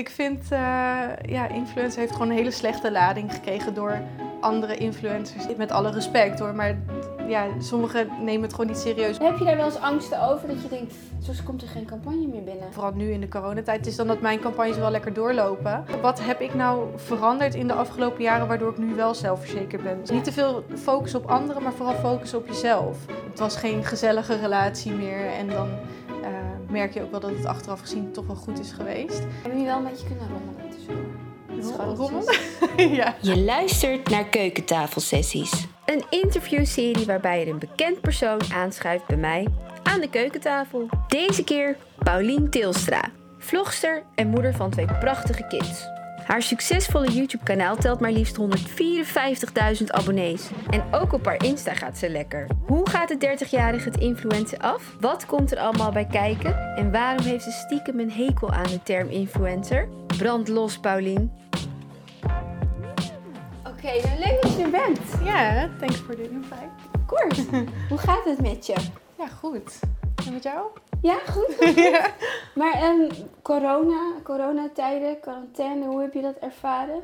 Ik 0.00 0.10
vind, 0.10 0.42
uh, 0.42 0.58
ja, 1.22 1.48
influencer 1.48 2.00
heeft 2.00 2.12
gewoon 2.12 2.30
een 2.30 2.36
hele 2.36 2.50
slechte 2.50 2.90
lading 2.90 3.32
gekregen 3.32 3.74
door 3.74 4.00
andere 4.40 4.76
influencers. 4.76 5.56
Met 5.56 5.70
alle 5.70 5.90
respect 5.90 6.38
hoor, 6.38 6.54
maar 6.54 6.78
ja, 7.28 7.46
sommigen 7.58 8.08
nemen 8.20 8.42
het 8.42 8.50
gewoon 8.50 8.66
niet 8.66 8.78
serieus. 8.78 9.18
Heb 9.18 9.38
je 9.38 9.44
daar 9.44 9.56
wel 9.56 9.64
eens 9.64 9.80
angsten 9.80 10.30
over 10.30 10.48
dat 10.48 10.62
je 10.62 10.68
denkt, 10.68 10.94
zo 11.22 11.32
komt 11.44 11.62
er 11.62 11.68
geen 11.68 11.84
campagne 11.84 12.26
meer 12.26 12.44
binnen? 12.44 12.72
Vooral 12.72 12.92
nu 12.92 13.10
in 13.10 13.20
de 13.20 13.28
coronatijd 13.28 13.86
is 13.86 13.96
dan 13.96 14.06
dat 14.06 14.20
mijn 14.20 14.40
campagnes 14.40 14.76
wel 14.76 14.90
lekker 14.90 15.12
doorlopen. 15.12 15.84
Wat 16.00 16.24
heb 16.24 16.40
ik 16.40 16.54
nou 16.54 16.88
veranderd 16.96 17.54
in 17.54 17.66
de 17.66 17.74
afgelopen 17.74 18.22
jaren 18.22 18.46
waardoor 18.46 18.70
ik 18.70 18.78
nu 18.78 18.94
wel 18.94 19.14
zelfverzekerd 19.14 19.82
ben? 19.82 20.00
Dus 20.00 20.10
niet 20.10 20.24
te 20.24 20.32
veel 20.32 20.64
focus 20.74 21.14
op 21.14 21.26
anderen, 21.26 21.62
maar 21.62 21.72
vooral 21.72 21.94
focus 21.94 22.34
op 22.34 22.46
jezelf. 22.46 22.98
Het 23.30 23.38
was 23.38 23.56
geen 23.56 23.84
gezellige 23.84 24.36
relatie 24.36 24.92
meer 24.92 25.26
en 25.26 25.48
dan 25.48 25.68
merk 26.68 26.94
je 26.94 27.02
ook 27.02 27.10
wel 27.10 27.20
dat 27.20 27.30
het 27.30 27.44
achteraf 27.44 27.80
gezien 27.80 28.12
toch 28.12 28.26
wel 28.26 28.36
goed 28.36 28.58
is 28.58 28.72
geweest. 28.72 29.18
Hebben 29.18 29.50
jullie 29.50 29.66
wel 29.66 29.76
een 29.76 29.90
beetje 29.90 30.06
kunnen 30.06 30.28
rommelen 30.28 30.70
tussendoor? 30.70 31.26
Rommelen? 31.96 32.34
ja. 32.96 33.16
Je 33.20 33.38
luistert 33.38 34.08
naar 34.08 34.24
keukentafelsessies. 34.24 35.66
Een 35.84 36.04
interviewserie 36.10 37.06
waarbij 37.06 37.40
er 37.40 37.48
een 37.48 37.58
bekend 37.58 38.00
persoon 38.00 38.40
aanschuift 38.52 39.06
bij 39.06 39.16
mij 39.16 39.46
aan 39.82 40.00
de 40.00 40.10
keukentafel. 40.10 40.88
Deze 41.08 41.44
keer 41.44 41.76
Paulien 41.98 42.50
Tilstra, 42.50 43.10
vlogster 43.38 44.02
en 44.14 44.28
moeder 44.28 44.54
van 44.54 44.70
twee 44.70 44.86
prachtige 44.86 45.46
kids. 45.48 45.95
Haar 46.26 46.42
succesvolle 46.42 47.10
YouTube-kanaal 47.12 47.76
telt 47.76 48.00
maar 48.00 48.12
liefst 48.12 48.38
154.000 49.80 49.84
abonnees. 49.86 50.50
En 50.70 50.84
ook 50.90 51.12
op 51.12 51.24
haar 51.24 51.44
Insta 51.44 51.74
gaat 51.74 51.98
ze 51.98 52.10
lekker. 52.10 52.46
Hoe 52.66 52.90
gaat 52.90 53.08
de 53.08 53.38
30-jarige 53.38 53.88
het 53.88 54.00
influencer 54.00 54.58
af? 54.58 54.96
Wat 55.00 55.26
komt 55.26 55.52
er 55.52 55.58
allemaal 55.58 55.92
bij 55.92 56.06
kijken? 56.06 56.76
En 56.76 56.92
waarom 56.92 57.24
heeft 57.24 57.44
ze 57.44 57.50
stiekem 57.50 58.00
een 58.00 58.10
hekel 58.10 58.52
aan 58.52 58.66
de 58.66 58.82
term 58.82 59.08
influencer? 59.08 59.88
Brand 60.18 60.48
los, 60.48 60.78
Paulien. 60.78 61.32
Oké, 63.66 63.68
okay, 63.68 64.00
leuk 64.18 64.42
dat 64.42 64.56
je 64.56 64.62
er 64.62 64.70
bent. 64.70 65.24
Ja, 65.24 65.70
thanks 65.78 65.96
voor 65.96 66.16
de 66.16 66.30
invite. 66.30 66.68
Kort, 67.06 67.36
hoe 67.88 67.98
gaat 67.98 68.24
het 68.24 68.40
met 68.40 68.66
je? 68.66 68.74
Ja, 69.18 69.28
goed. 69.28 69.80
En 70.26 70.32
met 70.32 70.42
jou? 70.42 70.66
Ja, 71.02 71.18
goed. 71.30 71.74
ja. 71.76 72.06
Maar 72.54 72.82
um, 72.82 73.08
corona, 73.42 74.00
coronatijden, 74.22 75.20
quarantaine, 75.20 75.86
hoe 75.86 76.00
heb 76.00 76.12
je 76.12 76.22
dat 76.22 76.36
ervaren? 76.36 77.02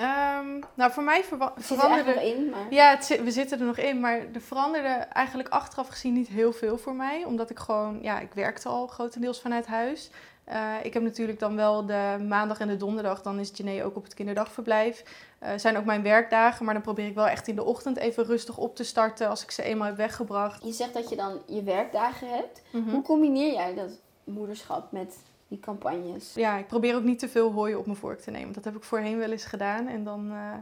Um, 0.00 0.58
nou, 0.74 0.92
voor 0.92 1.02
mij 1.02 1.24
verwa- 1.24 1.52
veranderde... 1.56 2.12
er 2.12 2.22
in, 2.22 2.50
maar... 2.50 2.66
Ja, 2.70 2.90
het, 2.90 3.20
we 3.24 3.30
zitten 3.30 3.58
er 3.60 3.66
nog 3.66 3.76
in, 3.76 4.00
maar 4.00 4.18
er 4.34 4.40
veranderde 4.40 4.88
eigenlijk 4.88 5.48
achteraf 5.48 5.88
gezien 5.88 6.12
niet 6.12 6.28
heel 6.28 6.52
veel 6.52 6.78
voor 6.78 6.94
mij. 6.94 7.24
Omdat 7.24 7.50
ik 7.50 7.58
gewoon, 7.58 7.98
ja, 8.02 8.20
ik 8.20 8.32
werkte 8.34 8.68
al 8.68 8.86
grotendeels 8.86 9.40
vanuit 9.40 9.66
huis. 9.66 10.10
Uh, 10.50 10.74
ik 10.82 10.94
heb 10.94 11.02
natuurlijk 11.02 11.38
dan 11.38 11.56
wel 11.56 11.86
de 11.86 12.24
maandag 12.28 12.60
en 12.60 12.68
de 12.68 12.76
donderdag, 12.76 13.22
dan 13.22 13.38
is 13.38 13.50
Jane 13.54 13.84
ook 13.84 13.96
op 13.96 14.02
het 14.02 14.14
kinderdagverblijf. 14.14 15.02
Uh, 15.42 15.48
zijn 15.56 15.76
ook 15.76 15.84
mijn 15.84 16.02
werkdagen, 16.02 16.64
maar 16.64 16.74
dan 16.74 16.82
probeer 16.82 17.06
ik 17.06 17.14
wel 17.14 17.28
echt 17.28 17.48
in 17.48 17.54
de 17.54 17.64
ochtend 17.64 17.96
even 17.96 18.24
rustig 18.24 18.56
op 18.56 18.76
te 18.76 18.84
starten 18.84 19.28
als 19.28 19.42
ik 19.42 19.50
ze 19.50 19.62
eenmaal 19.62 19.86
heb 19.86 19.96
weggebracht. 19.96 20.64
Je 20.64 20.72
zegt 20.72 20.94
dat 20.94 21.08
je 21.08 21.16
dan 21.16 21.38
je 21.46 21.62
werkdagen 21.62 22.28
hebt. 22.30 22.62
Mm-hmm. 22.72 22.92
Hoe 22.92 23.02
combineer 23.02 23.52
jij 23.52 23.74
dat 23.74 23.90
moederschap 24.24 24.92
met 24.92 25.16
die 25.48 25.60
campagnes? 25.60 26.34
Ja, 26.34 26.56
ik 26.56 26.66
probeer 26.66 26.94
ook 26.94 27.04
niet 27.04 27.18
te 27.18 27.28
veel 27.28 27.52
hooi 27.52 27.74
op 27.74 27.86
mijn 27.86 27.98
vork 27.98 28.20
te 28.20 28.30
nemen. 28.30 28.52
Dat 28.52 28.64
heb 28.64 28.76
ik 28.76 28.84
voorheen 28.84 29.18
wel 29.18 29.30
eens 29.30 29.44
gedaan 29.44 29.86
en 29.86 30.04
dan... 30.04 30.30
Uh, 30.32 30.54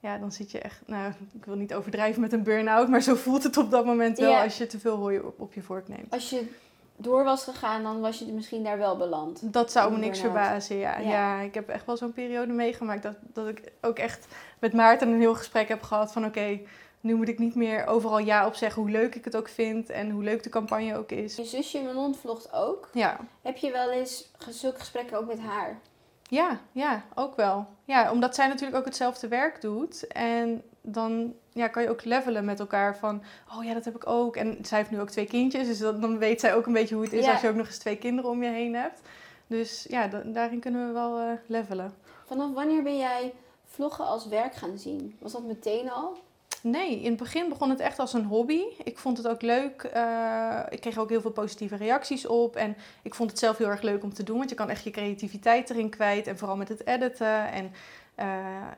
ja, 0.00 0.18
dan 0.18 0.32
zit 0.32 0.50
je 0.50 0.58
echt, 0.58 0.80
nou, 0.86 1.12
ik 1.32 1.44
wil 1.44 1.54
niet 1.54 1.74
overdrijven 1.74 2.20
met 2.20 2.32
een 2.32 2.42
burn-out, 2.42 2.88
maar 2.88 3.02
zo 3.02 3.14
voelt 3.14 3.42
het 3.42 3.56
op 3.56 3.70
dat 3.70 3.84
moment 3.84 4.18
wel 4.18 4.36
als 4.36 4.58
je 4.58 4.66
te 4.66 4.78
veel 4.78 4.96
hooi 4.96 5.18
op, 5.18 5.40
op 5.40 5.54
je 5.54 5.62
vork 5.62 5.88
neemt. 5.88 6.10
Als 6.10 6.30
je 6.30 6.48
door 6.96 7.24
was 7.24 7.44
gegaan, 7.44 7.82
dan 7.82 8.00
was 8.00 8.18
je 8.18 8.32
misschien 8.32 8.64
daar 8.64 8.78
wel 8.78 8.96
beland. 8.96 9.52
Dat 9.52 9.72
zou 9.72 9.92
me 9.92 9.98
niks 9.98 10.20
verbazen, 10.20 10.76
ja. 10.76 10.98
ja. 10.98 11.40
ik 11.40 11.54
heb 11.54 11.68
echt 11.68 11.86
wel 11.86 11.96
zo'n 11.96 12.12
periode 12.12 12.52
meegemaakt 12.52 13.02
dat, 13.02 13.16
dat 13.32 13.48
ik 13.48 13.72
ook 13.80 13.98
echt 13.98 14.26
met 14.58 14.72
Maarten 14.72 15.08
een 15.08 15.20
heel 15.20 15.34
gesprek 15.34 15.68
heb 15.68 15.82
gehad 15.82 16.12
van 16.12 16.24
oké, 16.24 16.60
nu 17.00 17.14
moet 17.14 17.28
ik 17.28 17.38
niet 17.38 17.54
meer 17.54 17.86
overal 17.86 18.18
ja 18.18 18.46
op 18.46 18.54
zeggen 18.54 18.82
hoe 18.82 18.90
leuk 18.90 19.14
ik 19.14 19.24
het 19.24 19.36
ook 19.36 19.48
vind 19.48 19.90
en 19.90 20.10
hoe 20.10 20.22
leuk 20.22 20.42
de 20.42 20.48
campagne 20.48 20.96
ook 20.96 21.10
is. 21.10 21.36
Je 21.36 21.44
zusje 21.44 21.82
Manon 21.82 22.14
vlogt 22.14 22.52
ook. 22.52 22.88
Ja. 22.92 23.18
Heb 23.42 23.56
je 23.56 23.70
wel 23.70 23.90
eens 23.90 24.30
zulke 24.48 24.78
gesprekken 24.78 25.18
ook 25.18 25.26
met 25.26 25.40
haar? 25.40 25.78
Ja, 26.28 26.60
ja, 26.72 27.04
ook 27.14 27.36
wel. 27.36 27.66
Ja, 27.84 28.12
omdat 28.12 28.34
zij 28.34 28.46
natuurlijk 28.46 28.76
ook 28.76 28.84
hetzelfde 28.84 29.28
werk 29.28 29.60
doet. 29.60 30.06
En 30.06 30.62
dan 30.86 31.34
ja, 31.52 31.68
kan 31.68 31.82
je 31.82 31.90
ook 31.90 32.04
levelen 32.04 32.44
met 32.44 32.60
elkaar 32.60 32.96
van, 32.96 33.22
oh 33.56 33.64
ja, 33.64 33.74
dat 33.74 33.84
heb 33.84 33.96
ik 33.96 34.06
ook. 34.06 34.36
En 34.36 34.58
zij 34.62 34.78
heeft 34.78 34.90
nu 34.90 35.00
ook 35.00 35.10
twee 35.10 35.26
kindjes, 35.26 35.66
dus 35.66 35.78
dan 35.78 36.18
weet 36.18 36.40
zij 36.40 36.54
ook 36.54 36.66
een 36.66 36.72
beetje 36.72 36.94
hoe 36.94 37.04
het 37.04 37.12
is 37.12 37.26
als 37.26 37.40
je 37.40 37.48
ook 37.48 37.54
nog 37.54 37.66
eens 37.66 37.78
twee 37.78 37.96
kinderen 37.96 38.30
om 38.30 38.42
je 38.42 38.50
heen 38.50 38.74
hebt. 38.74 39.00
Dus 39.46 39.86
ja, 39.88 40.08
daarin 40.24 40.60
kunnen 40.60 40.86
we 40.86 40.92
wel 40.92 41.20
uh, 41.20 41.32
levelen. 41.46 41.94
Vanaf 42.26 42.52
wanneer 42.54 42.82
ben 42.82 42.96
jij 42.96 43.34
vloggen 43.64 44.06
als 44.06 44.28
werk 44.28 44.54
gaan 44.54 44.78
zien? 44.78 45.16
Was 45.20 45.32
dat 45.32 45.44
meteen 45.44 45.90
al? 45.90 46.16
Nee, 46.62 47.00
in 47.00 47.10
het 47.10 47.18
begin 47.18 47.48
begon 47.48 47.70
het 47.70 47.80
echt 47.80 47.98
als 47.98 48.12
een 48.12 48.24
hobby. 48.24 48.62
Ik 48.84 48.98
vond 48.98 49.16
het 49.16 49.28
ook 49.28 49.42
leuk. 49.42 49.90
Uh, 49.96 50.60
ik 50.68 50.80
kreeg 50.80 50.98
ook 50.98 51.08
heel 51.08 51.20
veel 51.20 51.30
positieve 51.30 51.76
reacties 51.76 52.26
op. 52.26 52.56
En 52.56 52.76
ik 53.02 53.14
vond 53.14 53.30
het 53.30 53.38
zelf 53.38 53.56
heel 53.56 53.68
erg 53.68 53.82
leuk 53.82 54.02
om 54.02 54.14
te 54.14 54.22
doen. 54.22 54.36
Want 54.38 54.50
je 54.50 54.56
kan 54.56 54.70
echt 54.70 54.84
je 54.84 54.90
creativiteit 54.90 55.70
erin 55.70 55.90
kwijt. 55.90 56.26
En 56.26 56.38
vooral 56.38 56.56
met 56.56 56.68
het 56.68 56.86
editen. 56.86 57.52
En 57.52 57.72
uh, 58.20 58.26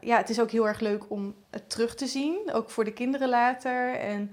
ja, 0.01 0.17
het 0.17 0.31
is 0.31 0.41
ook 0.41 0.51
heel 0.51 0.67
erg 0.67 0.81
leuk 0.81 1.11
om 1.11 1.35
het 1.51 1.71
terug 1.71 1.95
te 1.95 2.07
zien. 2.07 2.53
Ook 2.53 2.71
voor 2.71 2.85
de 2.85 2.93
kinderen 2.93 3.29
later. 3.29 3.95
En 3.95 4.33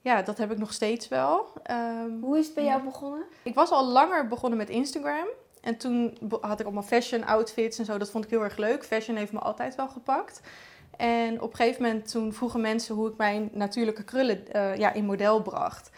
ja, 0.00 0.22
dat 0.22 0.38
heb 0.38 0.50
ik 0.50 0.58
nog 0.58 0.72
steeds 0.72 1.08
wel. 1.08 1.46
Um, 1.70 2.22
Hoe 2.22 2.38
is 2.38 2.44
het 2.44 2.54
bij 2.54 2.64
jou 2.64 2.82
begonnen? 2.82 3.24
Ik 3.42 3.54
was 3.54 3.70
al 3.70 3.86
langer 3.86 4.28
begonnen 4.28 4.58
met 4.58 4.68
Instagram. 4.68 5.26
En 5.60 5.76
toen 5.76 6.18
had 6.40 6.60
ik 6.60 6.66
allemaal 6.66 6.82
fashion 6.82 7.24
outfits 7.24 7.78
en 7.78 7.84
zo. 7.84 7.98
Dat 7.98 8.10
vond 8.10 8.24
ik 8.24 8.30
heel 8.30 8.42
erg 8.42 8.56
leuk. 8.56 8.84
Fashion 8.84 9.16
heeft 9.16 9.32
me 9.32 9.38
altijd 9.38 9.74
wel 9.74 9.88
gepakt. 9.88 10.40
En 10.96 11.40
op 11.40 11.50
een 11.50 11.56
gegeven 11.56 11.82
moment 11.82 12.10
toen 12.10 12.32
vroegen 12.32 12.60
mensen 12.60 12.94
hoe 12.94 13.08
ik 13.08 13.16
mijn 13.16 13.50
natuurlijke 13.52 14.04
krullen 14.04 14.44
uh, 14.52 14.76
ja, 14.76 14.92
in 14.92 15.04
model 15.04 15.42
bracht. 15.42 15.90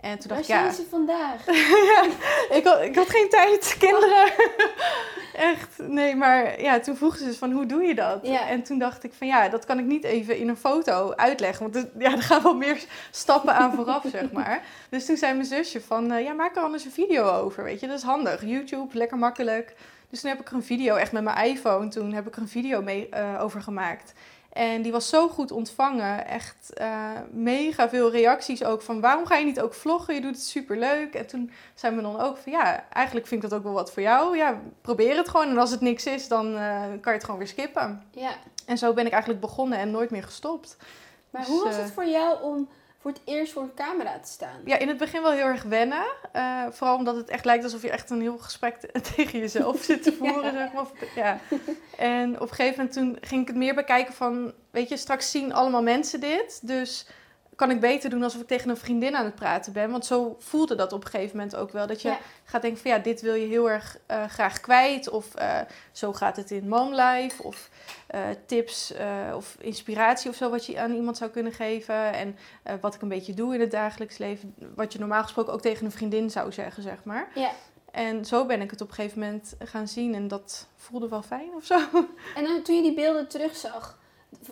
En 0.00 0.18
toen 0.18 0.28
dacht 0.28 0.40
ik, 0.40 0.46
ja... 0.46 0.72
ze 0.72 0.86
vandaag? 0.90 1.46
ja, 1.94 2.04
ik, 2.50 2.64
had, 2.64 2.82
ik 2.82 2.94
had 2.94 3.10
geen 3.10 3.28
tijd, 3.28 3.74
kinderen. 3.78 4.32
Echt, 5.52 5.78
nee, 5.78 6.16
maar 6.16 6.60
ja, 6.62 6.80
toen 6.80 6.96
vroegen 6.96 7.18
ze 7.18 7.24
dus 7.24 7.36
van 7.36 7.52
hoe 7.52 7.66
doe 7.66 7.82
je 7.82 7.94
dat? 7.94 8.18
Ja. 8.22 8.48
En 8.48 8.62
toen 8.62 8.78
dacht 8.78 9.04
ik 9.04 9.12
van 9.12 9.26
ja, 9.26 9.48
dat 9.48 9.64
kan 9.64 9.78
ik 9.78 9.84
niet 9.84 10.04
even 10.04 10.36
in 10.36 10.48
een 10.48 10.56
foto 10.56 11.12
uitleggen. 11.16 11.70
Want 11.70 11.86
ja, 11.98 12.12
er 12.12 12.22
gaan 12.22 12.42
wel 12.42 12.56
meer 12.56 12.84
stappen 13.10 13.54
aan 13.54 13.74
vooraf, 13.74 14.04
zeg 14.10 14.32
maar. 14.32 14.62
Dus 14.88 15.06
toen 15.06 15.16
zei 15.16 15.32
mijn 15.32 15.44
zusje 15.44 15.80
van 15.80 16.12
uh, 16.12 16.24
ja, 16.24 16.32
maak 16.32 16.56
er 16.56 16.62
anders 16.62 16.84
een 16.84 16.90
video 16.90 17.30
over, 17.30 17.64
weet 17.64 17.80
je. 17.80 17.86
Dat 17.86 17.98
is 17.98 18.04
handig. 18.04 18.44
YouTube, 18.44 18.98
lekker 18.98 19.18
makkelijk. 19.18 19.74
Dus 20.10 20.20
toen 20.20 20.30
heb 20.30 20.40
ik 20.40 20.48
er 20.48 20.54
een 20.54 20.62
video, 20.62 20.96
echt 20.96 21.12
met 21.12 21.22
mijn 21.22 21.46
iPhone, 21.46 21.88
toen 21.88 22.12
heb 22.12 22.26
ik 22.26 22.36
er 22.36 22.42
een 22.42 22.48
video 22.48 22.82
mee 22.82 23.08
uh, 23.14 23.42
over 23.42 23.62
gemaakt. 23.62 24.12
En 24.52 24.82
die 24.82 24.92
was 24.92 25.08
zo 25.08 25.28
goed 25.28 25.50
ontvangen. 25.50 26.26
Echt 26.26 26.72
uh, 26.80 27.10
mega 27.30 27.88
veel 27.88 28.10
reacties 28.10 28.64
ook 28.64 28.82
van 28.82 29.00
waarom 29.00 29.26
ga 29.26 29.36
je 29.36 29.44
niet 29.44 29.60
ook 29.60 29.74
vloggen? 29.74 30.14
Je 30.14 30.20
doet 30.20 30.34
het 30.34 30.44
super 30.44 30.78
leuk. 30.78 31.14
En 31.14 31.26
toen 31.26 31.50
zei 31.74 31.94
me 31.94 32.02
dan 32.02 32.20
ook 32.20 32.36
van 32.36 32.52
ja, 32.52 32.84
eigenlijk 32.88 33.26
vind 33.26 33.42
ik 33.42 33.50
dat 33.50 33.58
ook 33.58 33.64
wel 33.64 33.72
wat 33.74 33.92
voor 33.92 34.02
jou. 34.02 34.36
Ja, 34.36 34.60
probeer 34.80 35.16
het 35.16 35.28
gewoon. 35.28 35.48
En 35.48 35.58
als 35.58 35.70
het 35.70 35.80
niks 35.80 36.06
is, 36.06 36.28
dan 36.28 36.54
uh, 36.54 36.80
kan 36.80 37.12
je 37.12 37.18
het 37.18 37.24
gewoon 37.24 37.38
weer 37.38 37.48
skippen. 37.48 38.02
Ja. 38.10 38.30
En 38.66 38.78
zo 38.78 38.92
ben 38.92 39.06
ik 39.06 39.12
eigenlijk 39.12 39.40
begonnen 39.40 39.78
en 39.78 39.90
nooit 39.90 40.10
meer 40.10 40.22
gestopt. 40.22 40.76
Maar 41.30 41.42
dus, 41.42 41.50
hoe 41.50 41.64
was 41.64 41.76
het 41.76 41.88
eh, 41.88 41.92
voor 41.92 42.06
jou 42.06 42.42
om 42.42 42.68
voor 43.00 43.10
het 43.10 43.20
eerst 43.24 43.52
voor 43.52 43.62
een 43.62 43.74
camera 43.74 44.18
te 44.18 44.30
staan? 44.30 44.60
Ja, 44.64 44.78
in 44.78 44.88
het 44.88 44.96
begin 44.96 45.22
wel 45.22 45.30
heel 45.30 45.46
erg 45.46 45.62
wennen. 45.62 46.04
Uh, 46.36 46.66
vooral 46.70 46.96
omdat 46.96 47.16
het 47.16 47.28
echt 47.28 47.44
lijkt 47.44 47.64
alsof 47.64 47.82
je 47.82 47.90
echt 47.90 48.10
een 48.10 48.20
heel 48.20 48.38
gesprek 48.38 48.74
tegen 49.14 49.38
jezelf 49.38 49.82
zit 49.82 50.02
te 50.02 50.12
voeren. 50.18 50.52
zeg 50.52 50.72
maar. 50.72 50.86
ja. 51.14 51.38
En 51.96 52.34
op 52.34 52.48
een 52.48 52.54
gegeven 52.54 52.76
moment 52.76 52.92
toen 52.92 53.18
ging 53.20 53.40
ik 53.40 53.48
het 53.48 53.56
meer 53.56 53.74
bekijken 53.74 54.14
van... 54.14 54.52
Weet 54.70 54.88
je, 54.88 54.96
straks 54.96 55.30
zien 55.30 55.52
allemaal 55.52 55.82
mensen 55.82 56.20
dit. 56.20 56.66
Dus 56.66 57.06
kan 57.60 57.70
ik 57.70 57.80
beter 57.80 58.10
doen 58.10 58.22
alsof 58.22 58.40
ik 58.40 58.46
tegen 58.46 58.70
een 58.70 58.76
vriendin 58.76 59.16
aan 59.16 59.24
het 59.24 59.34
praten 59.34 59.72
ben. 59.72 59.90
Want 59.90 60.06
zo 60.06 60.36
voelde 60.38 60.74
dat 60.74 60.92
op 60.92 61.04
een 61.04 61.10
gegeven 61.10 61.36
moment 61.36 61.56
ook 61.56 61.72
wel. 61.72 61.86
Dat 61.86 62.02
je 62.02 62.16
gaat 62.44 62.62
denken 62.62 62.80
van 62.80 62.90
ja, 62.90 62.98
dit 62.98 63.20
wil 63.20 63.34
je 63.34 63.46
heel 63.46 63.70
erg 63.70 63.98
uh, 64.10 64.24
graag 64.24 64.60
kwijt. 64.60 65.08
Of 65.08 65.40
uh, 65.40 65.60
zo 65.92 66.12
gaat 66.12 66.36
het 66.36 66.50
in 66.50 66.68
momlife. 66.68 67.42
Of 67.42 67.70
uh, 68.14 68.20
tips 68.46 68.92
of 69.34 69.56
inspiratie 69.58 70.30
of 70.30 70.36
zo 70.36 70.50
wat 70.50 70.66
je 70.66 70.80
aan 70.80 70.92
iemand 70.92 71.16
zou 71.16 71.30
kunnen 71.30 71.52
geven. 71.52 72.12
En 72.12 72.36
wat 72.80 72.94
ik 72.94 73.02
een 73.02 73.08
beetje 73.08 73.34
doe 73.34 73.54
in 73.54 73.60
het 73.60 73.70
dagelijks 73.70 74.18
leven. 74.18 74.54
Wat 74.74 74.92
je 74.92 74.98
normaal 74.98 75.22
gesproken 75.22 75.52
ook 75.52 75.62
tegen 75.62 75.84
een 75.84 75.92
vriendin 75.92 76.30
zou 76.30 76.52
zeggen, 76.52 76.82
zeg 76.82 77.04
maar. 77.04 77.28
Ja. 77.34 77.50
En 77.90 78.24
zo 78.24 78.46
ben 78.46 78.60
ik 78.60 78.70
het 78.70 78.80
op 78.80 78.88
een 78.88 78.94
gegeven 78.94 79.18
moment 79.18 79.56
gaan 79.58 79.88
zien. 79.88 80.14
En 80.14 80.28
dat 80.28 80.66
voelde 80.76 81.08
wel 81.08 81.22
fijn 81.22 81.50
of 81.54 81.64
zo. 81.64 81.78
En 82.36 82.44
dan, 82.44 82.62
toen 82.62 82.76
je 82.76 82.82
die 82.82 82.94
beelden 82.94 83.28
terugzag 83.28 83.98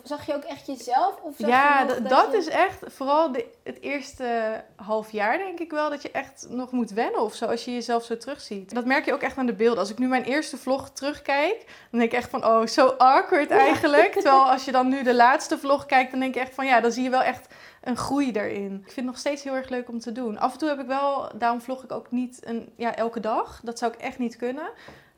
Zag 0.03 0.25
je 0.25 0.35
ook 0.35 0.43
echt 0.43 0.67
jezelf? 0.67 1.21
Of 1.21 1.37
ja, 1.37 1.79
je 1.79 1.87
dat, 1.87 2.09
dat 2.09 2.33
is 2.33 2.47
echt 2.47 2.79
vooral 2.87 3.31
de, 3.31 3.45
het 3.63 3.81
eerste 3.81 4.61
half 4.75 5.11
jaar 5.11 5.37
denk 5.37 5.59
ik 5.59 5.71
wel 5.71 5.89
dat 5.89 6.01
je 6.01 6.11
echt 6.11 6.45
nog 6.49 6.71
moet 6.71 6.91
wennen 6.91 7.21
of 7.21 7.33
zo 7.33 7.45
als 7.45 7.65
je 7.65 7.73
jezelf 7.73 8.03
zo 8.03 8.17
terugziet. 8.17 8.73
Dat 8.73 8.85
merk 8.85 9.05
je 9.05 9.13
ook 9.13 9.21
echt 9.21 9.37
aan 9.37 9.45
de 9.45 9.53
beelden. 9.53 9.79
Als 9.79 9.89
ik 9.91 9.97
nu 9.97 10.07
mijn 10.07 10.23
eerste 10.23 10.57
vlog 10.57 10.89
terugkijk, 10.89 11.65
dan 11.91 11.99
denk 11.99 12.11
ik 12.11 12.17
echt 12.17 12.29
van 12.29 12.45
oh, 12.45 12.65
zo 12.65 12.87
awkward 12.87 13.51
eigenlijk. 13.51 14.11
Terwijl 14.21 14.51
als 14.51 14.65
je 14.65 14.71
dan 14.71 14.87
nu 14.87 15.03
de 15.03 15.15
laatste 15.15 15.57
vlog 15.57 15.85
kijkt, 15.85 16.11
dan 16.11 16.19
denk 16.19 16.35
ik 16.35 16.41
echt 16.41 16.53
van 16.53 16.65
ja, 16.65 16.79
dan 16.79 16.91
zie 16.91 17.03
je 17.03 17.09
wel 17.09 17.23
echt 17.23 17.47
een 17.81 17.97
groei 17.97 18.31
erin. 18.31 18.75
Ik 18.75 18.91
vind 18.91 18.95
het 18.95 19.05
nog 19.05 19.17
steeds 19.17 19.43
heel 19.43 19.55
erg 19.55 19.69
leuk 19.69 19.89
om 19.89 19.99
te 19.99 20.11
doen. 20.11 20.37
Af 20.37 20.51
en 20.51 20.57
toe 20.57 20.69
heb 20.69 20.79
ik 20.79 20.87
wel, 20.87 21.31
daarom 21.35 21.61
vlog 21.61 21.83
ik 21.83 21.91
ook 21.91 22.11
niet 22.11 22.39
een, 22.45 22.73
ja, 22.75 22.95
elke 22.95 23.19
dag. 23.19 23.61
Dat 23.63 23.79
zou 23.79 23.93
ik 23.93 23.99
echt 23.99 24.19
niet 24.19 24.35
kunnen. 24.35 24.69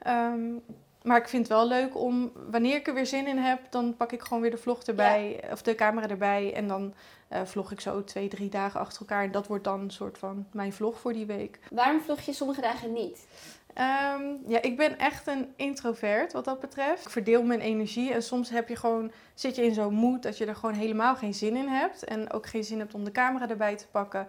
Um, 0.08 0.64
maar 1.04 1.18
ik 1.18 1.28
vind 1.28 1.48
het 1.48 1.58
wel 1.58 1.68
leuk 1.68 1.98
om, 1.98 2.32
wanneer 2.50 2.76
ik 2.76 2.88
er 2.88 2.94
weer 2.94 3.06
zin 3.06 3.28
in 3.28 3.38
heb, 3.38 3.60
dan 3.70 3.96
pak 3.98 4.12
ik 4.12 4.22
gewoon 4.22 4.42
weer 4.42 4.52
de 4.52 4.58
vlog 4.58 4.84
erbij, 4.84 5.44
of 5.52 5.62
de 5.62 5.76
camera 5.76 6.10
erbij. 6.10 6.54
En 6.54 6.68
dan 6.68 6.94
uh, 7.34 7.42
vlog 7.44 7.72
ik 7.72 7.80
zo 7.80 8.04
twee, 8.04 8.28
drie 8.28 8.50
dagen 8.50 8.80
achter 8.80 9.00
elkaar. 9.00 9.24
En 9.24 9.32
dat 9.32 9.48
wordt 9.48 9.64
dan 9.64 9.80
een 9.80 9.92
soort 9.92 10.18
van 10.18 10.48
mijn 10.52 10.74
vlog 10.74 11.00
voor 11.00 11.14
die 11.14 11.26
week. 11.26 11.60
Waarom 11.70 12.02
vlog 12.02 12.20
je 12.20 12.34
sommige 12.34 12.62
dagen 12.62 12.94
niet? 12.94 13.28
Ehm, 13.74 14.24
ja, 14.48 14.62
ik 14.62 14.78
ben 14.78 15.00
echt 15.00 15.28
een 15.28 15.54
introvert 15.56 16.34
wat 16.34 16.46
dat 16.46 16.60
betreft. 16.60 17.06
Ik 17.06 17.12
verdeel 17.12 17.44
mijn 17.44 17.60
energie 17.60 18.14
en 18.14 18.24
soms 18.24 18.50
heb 18.50 18.70
je 18.70 18.76
gewoon, 18.76 19.12
zit 19.34 19.56
je 19.56 19.66
in 19.66 19.74
zo'n 19.74 19.94
moed 19.94 20.24
dat 20.24 20.38
je 20.38 20.46
er 20.46 20.56
gewoon 20.56 20.76
helemaal 20.76 21.16
geen 21.16 21.34
zin 21.34 21.56
in 21.56 21.68
hebt. 21.68 22.04
En 22.04 22.32
ook 22.32 22.46
geen 22.46 22.64
zin 22.64 22.80
hebt 22.80 22.94
om 22.94 23.04
de 23.04 23.12
camera 23.12 23.50
erbij 23.50 23.76
te 23.76 23.88
pakken. 23.88 24.28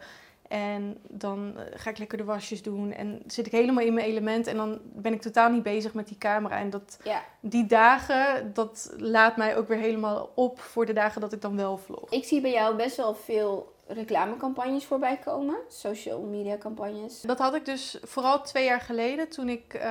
En 0.52 0.98
dan 1.08 1.52
eh, 1.56 1.64
ga 1.74 1.90
ik 1.90 1.98
lekker 1.98 2.18
de 2.18 2.24
wasjes 2.24 2.62
doen 2.62 2.92
en 2.92 3.22
zit 3.26 3.46
ik 3.46 3.52
helemaal 3.52 3.84
in 3.84 3.94
mijn 3.94 4.06
element. 4.06 4.46
En 4.46 4.56
dan 4.56 4.80
ben 4.82 5.12
ik 5.12 5.20
totaal 5.20 5.50
niet 5.50 5.62
bezig 5.62 5.94
met 5.94 6.08
die 6.08 6.18
camera. 6.18 6.58
En 6.58 6.70
dat, 6.70 6.98
ja. 7.04 7.22
die 7.40 7.66
dagen, 7.66 8.52
dat 8.54 8.94
laat 8.96 9.36
mij 9.36 9.56
ook 9.56 9.68
weer 9.68 9.78
helemaal 9.78 10.32
op 10.34 10.60
voor 10.60 10.86
de 10.86 10.92
dagen 10.92 11.20
dat 11.20 11.32
ik 11.32 11.40
dan 11.40 11.56
wel 11.56 11.78
vlog. 11.78 12.10
Ik 12.10 12.24
zie 12.24 12.40
bij 12.40 12.52
jou 12.52 12.76
best 12.76 12.96
wel 12.96 13.14
veel 13.14 13.74
reclamecampagnes 13.86 14.84
voorbij 14.84 15.18
komen. 15.24 15.56
Social 15.68 16.20
media 16.20 16.58
campagnes. 16.58 17.20
Dat 17.20 17.38
had 17.38 17.54
ik 17.54 17.64
dus 17.64 17.98
vooral 18.02 18.42
twee 18.42 18.64
jaar 18.64 18.80
geleden. 18.80 19.28
Toen 19.28 19.48
ik, 19.48 19.74
uh, 19.74 19.82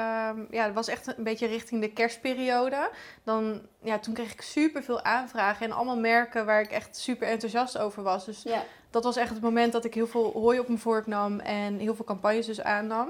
ja, 0.49 0.65
het 0.65 0.73
was 0.73 0.87
echt 0.87 1.17
een 1.17 1.23
beetje 1.23 1.47
richting 1.47 1.81
de 1.81 1.91
kerstperiode. 1.91 2.89
Dan, 3.23 3.61
ja, 3.83 3.99
toen 3.99 4.13
kreeg 4.13 4.33
ik 4.33 4.41
super 4.41 4.83
veel 4.83 5.01
aanvragen 5.01 5.65
en 5.65 5.71
allemaal 5.71 5.99
merken 5.99 6.45
waar 6.45 6.61
ik 6.61 6.71
echt 6.71 6.97
super 6.97 7.27
enthousiast 7.27 7.77
over 7.77 8.03
was. 8.03 8.25
Dus 8.25 8.43
ja 8.43 8.63
dat 8.91 9.03
was 9.03 9.15
echt 9.15 9.29
het 9.29 9.41
moment 9.41 9.71
dat 9.71 9.85
ik 9.85 9.93
heel 9.93 10.07
veel 10.07 10.31
hooi 10.33 10.59
op 10.59 10.67
mijn 10.67 10.79
vork 10.79 11.07
nam 11.07 11.39
en 11.39 11.77
heel 11.77 11.95
veel 11.95 12.05
campagnes 12.05 12.45
dus 12.45 12.61
aannam. 12.61 13.09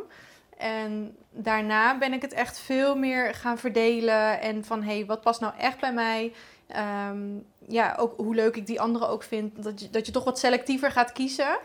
En 0.57 1.15
daarna 1.29 1.97
ben 1.97 2.13
ik 2.13 2.21
het 2.21 2.33
echt 2.33 2.59
veel 2.59 2.95
meer 2.95 3.33
gaan 3.33 3.57
verdelen 3.57 4.41
en 4.41 4.65
van 4.65 4.83
hé, 4.83 4.95
hey, 4.95 5.05
wat 5.05 5.21
past 5.21 5.39
nou 5.39 5.53
echt 5.57 5.79
bij 5.79 5.93
mij? 5.93 6.33
Ehm, 6.67 7.19
ja, 7.67 7.95
ook 7.99 8.17
hoe 8.17 8.35
leuk 8.35 8.55
ik 8.55 8.65
die 8.65 8.81
anderen 8.81 9.09
ook 9.09 9.23
vind. 9.23 9.63
Dat 9.63 9.81
je, 9.81 9.89
dat 9.89 10.05
je 10.05 10.11
toch 10.11 10.23
wat 10.23 10.39
selectiever 10.39 10.91
gaat 10.91 11.11
kiezen. 11.11 11.59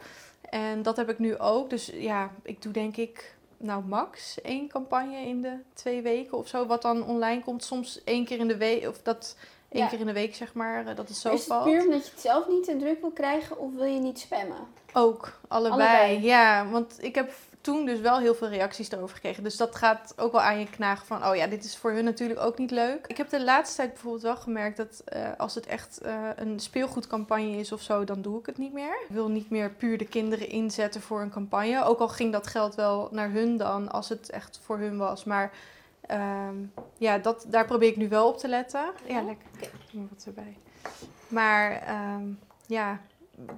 En 0.50 0.82
dat 0.82 0.96
heb 0.96 1.08
ik 1.08 1.18
nu 1.18 1.38
ook. 1.38 1.70
Dus 1.70 1.90
ja, 1.94 2.30
ik 2.42 2.62
doe 2.62 2.72
denk 2.72 2.96
ik 2.96 3.36
nou 3.56 3.84
max 3.84 4.40
één 4.40 4.68
campagne 4.68 5.16
in 5.16 5.42
de 5.42 5.58
twee 5.74 6.02
weken 6.02 6.38
of 6.38 6.48
zo. 6.48 6.66
Wat 6.66 6.82
dan 6.82 7.04
online 7.04 7.42
komt. 7.42 7.64
Soms 7.64 8.04
één 8.04 8.24
keer 8.24 8.38
in 8.38 8.48
de 8.48 8.56
week. 8.56 8.88
Of 8.88 9.02
dat 9.02 9.36
Eén 9.70 9.88
keer 9.88 10.00
in 10.00 10.06
de 10.06 10.12
week, 10.12 10.34
zeg 10.34 10.54
maar, 10.54 10.86
eh, 10.86 10.96
dat 10.96 11.08
het 11.08 11.16
zo 11.16 11.32
is 11.32 11.44
valt. 11.44 11.66
Is 11.66 11.72
het 11.72 11.82
puur 11.82 11.90
omdat 11.90 12.06
je 12.06 12.12
het 12.12 12.20
zelf 12.20 12.48
niet 12.48 12.64
te 12.64 12.76
druk 12.76 13.00
wil 13.00 13.10
krijgen 13.10 13.58
of 13.58 13.74
wil 13.74 13.84
je 13.84 14.00
niet 14.00 14.18
spammen? 14.18 14.56
Ook, 14.92 15.40
allebei. 15.48 16.22
Ja, 16.22 16.68
want 16.68 17.02
ik 17.02 17.14
heb 17.14 17.30
toen 17.66 17.84
dus 17.84 18.00
wel 18.00 18.18
heel 18.18 18.34
veel 18.34 18.48
reacties 18.48 18.90
erover 18.90 19.14
gekregen. 19.14 19.42
Dus 19.42 19.56
dat 19.56 19.74
gaat 19.74 20.14
ook 20.16 20.32
wel 20.32 20.40
aan 20.40 20.58
je 20.58 20.70
knagen 20.70 21.06
van, 21.06 21.26
oh 21.26 21.36
ja, 21.36 21.46
dit 21.46 21.64
is 21.64 21.76
voor 21.76 21.90
hun 21.90 22.04
natuurlijk 22.04 22.40
ook 22.40 22.58
niet 22.58 22.70
leuk. 22.70 23.06
Ik 23.06 23.16
heb 23.16 23.28
de 23.28 23.44
laatste 23.44 23.76
tijd 23.76 23.92
bijvoorbeeld 23.92 24.22
wel 24.22 24.36
gemerkt 24.36 24.76
dat 24.76 25.04
uh, 25.16 25.28
als 25.36 25.54
het 25.54 25.66
echt 25.66 26.00
uh, 26.04 26.28
een 26.36 26.60
speelgoedcampagne 26.60 27.56
is 27.56 27.72
of 27.72 27.80
zo, 27.80 28.04
dan 28.04 28.22
doe 28.22 28.38
ik 28.38 28.46
het 28.46 28.58
niet 28.58 28.72
meer. 28.72 28.96
Ik 29.08 29.14
wil 29.14 29.28
niet 29.28 29.50
meer 29.50 29.70
puur 29.70 29.98
de 29.98 30.08
kinderen 30.08 30.48
inzetten 30.48 31.00
voor 31.00 31.20
een 31.20 31.30
campagne. 31.30 31.84
Ook 31.84 31.98
al 31.98 32.08
ging 32.08 32.32
dat 32.32 32.46
geld 32.46 32.74
wel 32.74 33.08
naar 33.10 33.30
hun 33.30 33.56
dan, 33.56 33.92
als 33.92 34.08
het 34.08 34.30
echt 34.30 34.60
voor 34.62 34.78
hun 34.78 34.96
was. 34.98 35.24
Maar 35.24 35.52
Um, 36.10 36.72
ja, 36.98 37.18
dat, 37.18 37.44
daar 37.48 37.64
probeer 37.64 37.88
ik 37.88 37.96
nu 37.96 38.08
wel 38.08 38.28
op 38.28 38.38
te 38.38 38.48
letten. 38.48 38.84
Ja, 39.06 39.22
lekker. 39.22 39.46
Okay. 39.54 40.06
wat 40.10 40.24
erbij. 40.26 40.56
Maar 41.28 41.82
um, 42.14 42.38
ja, 42.66 43.00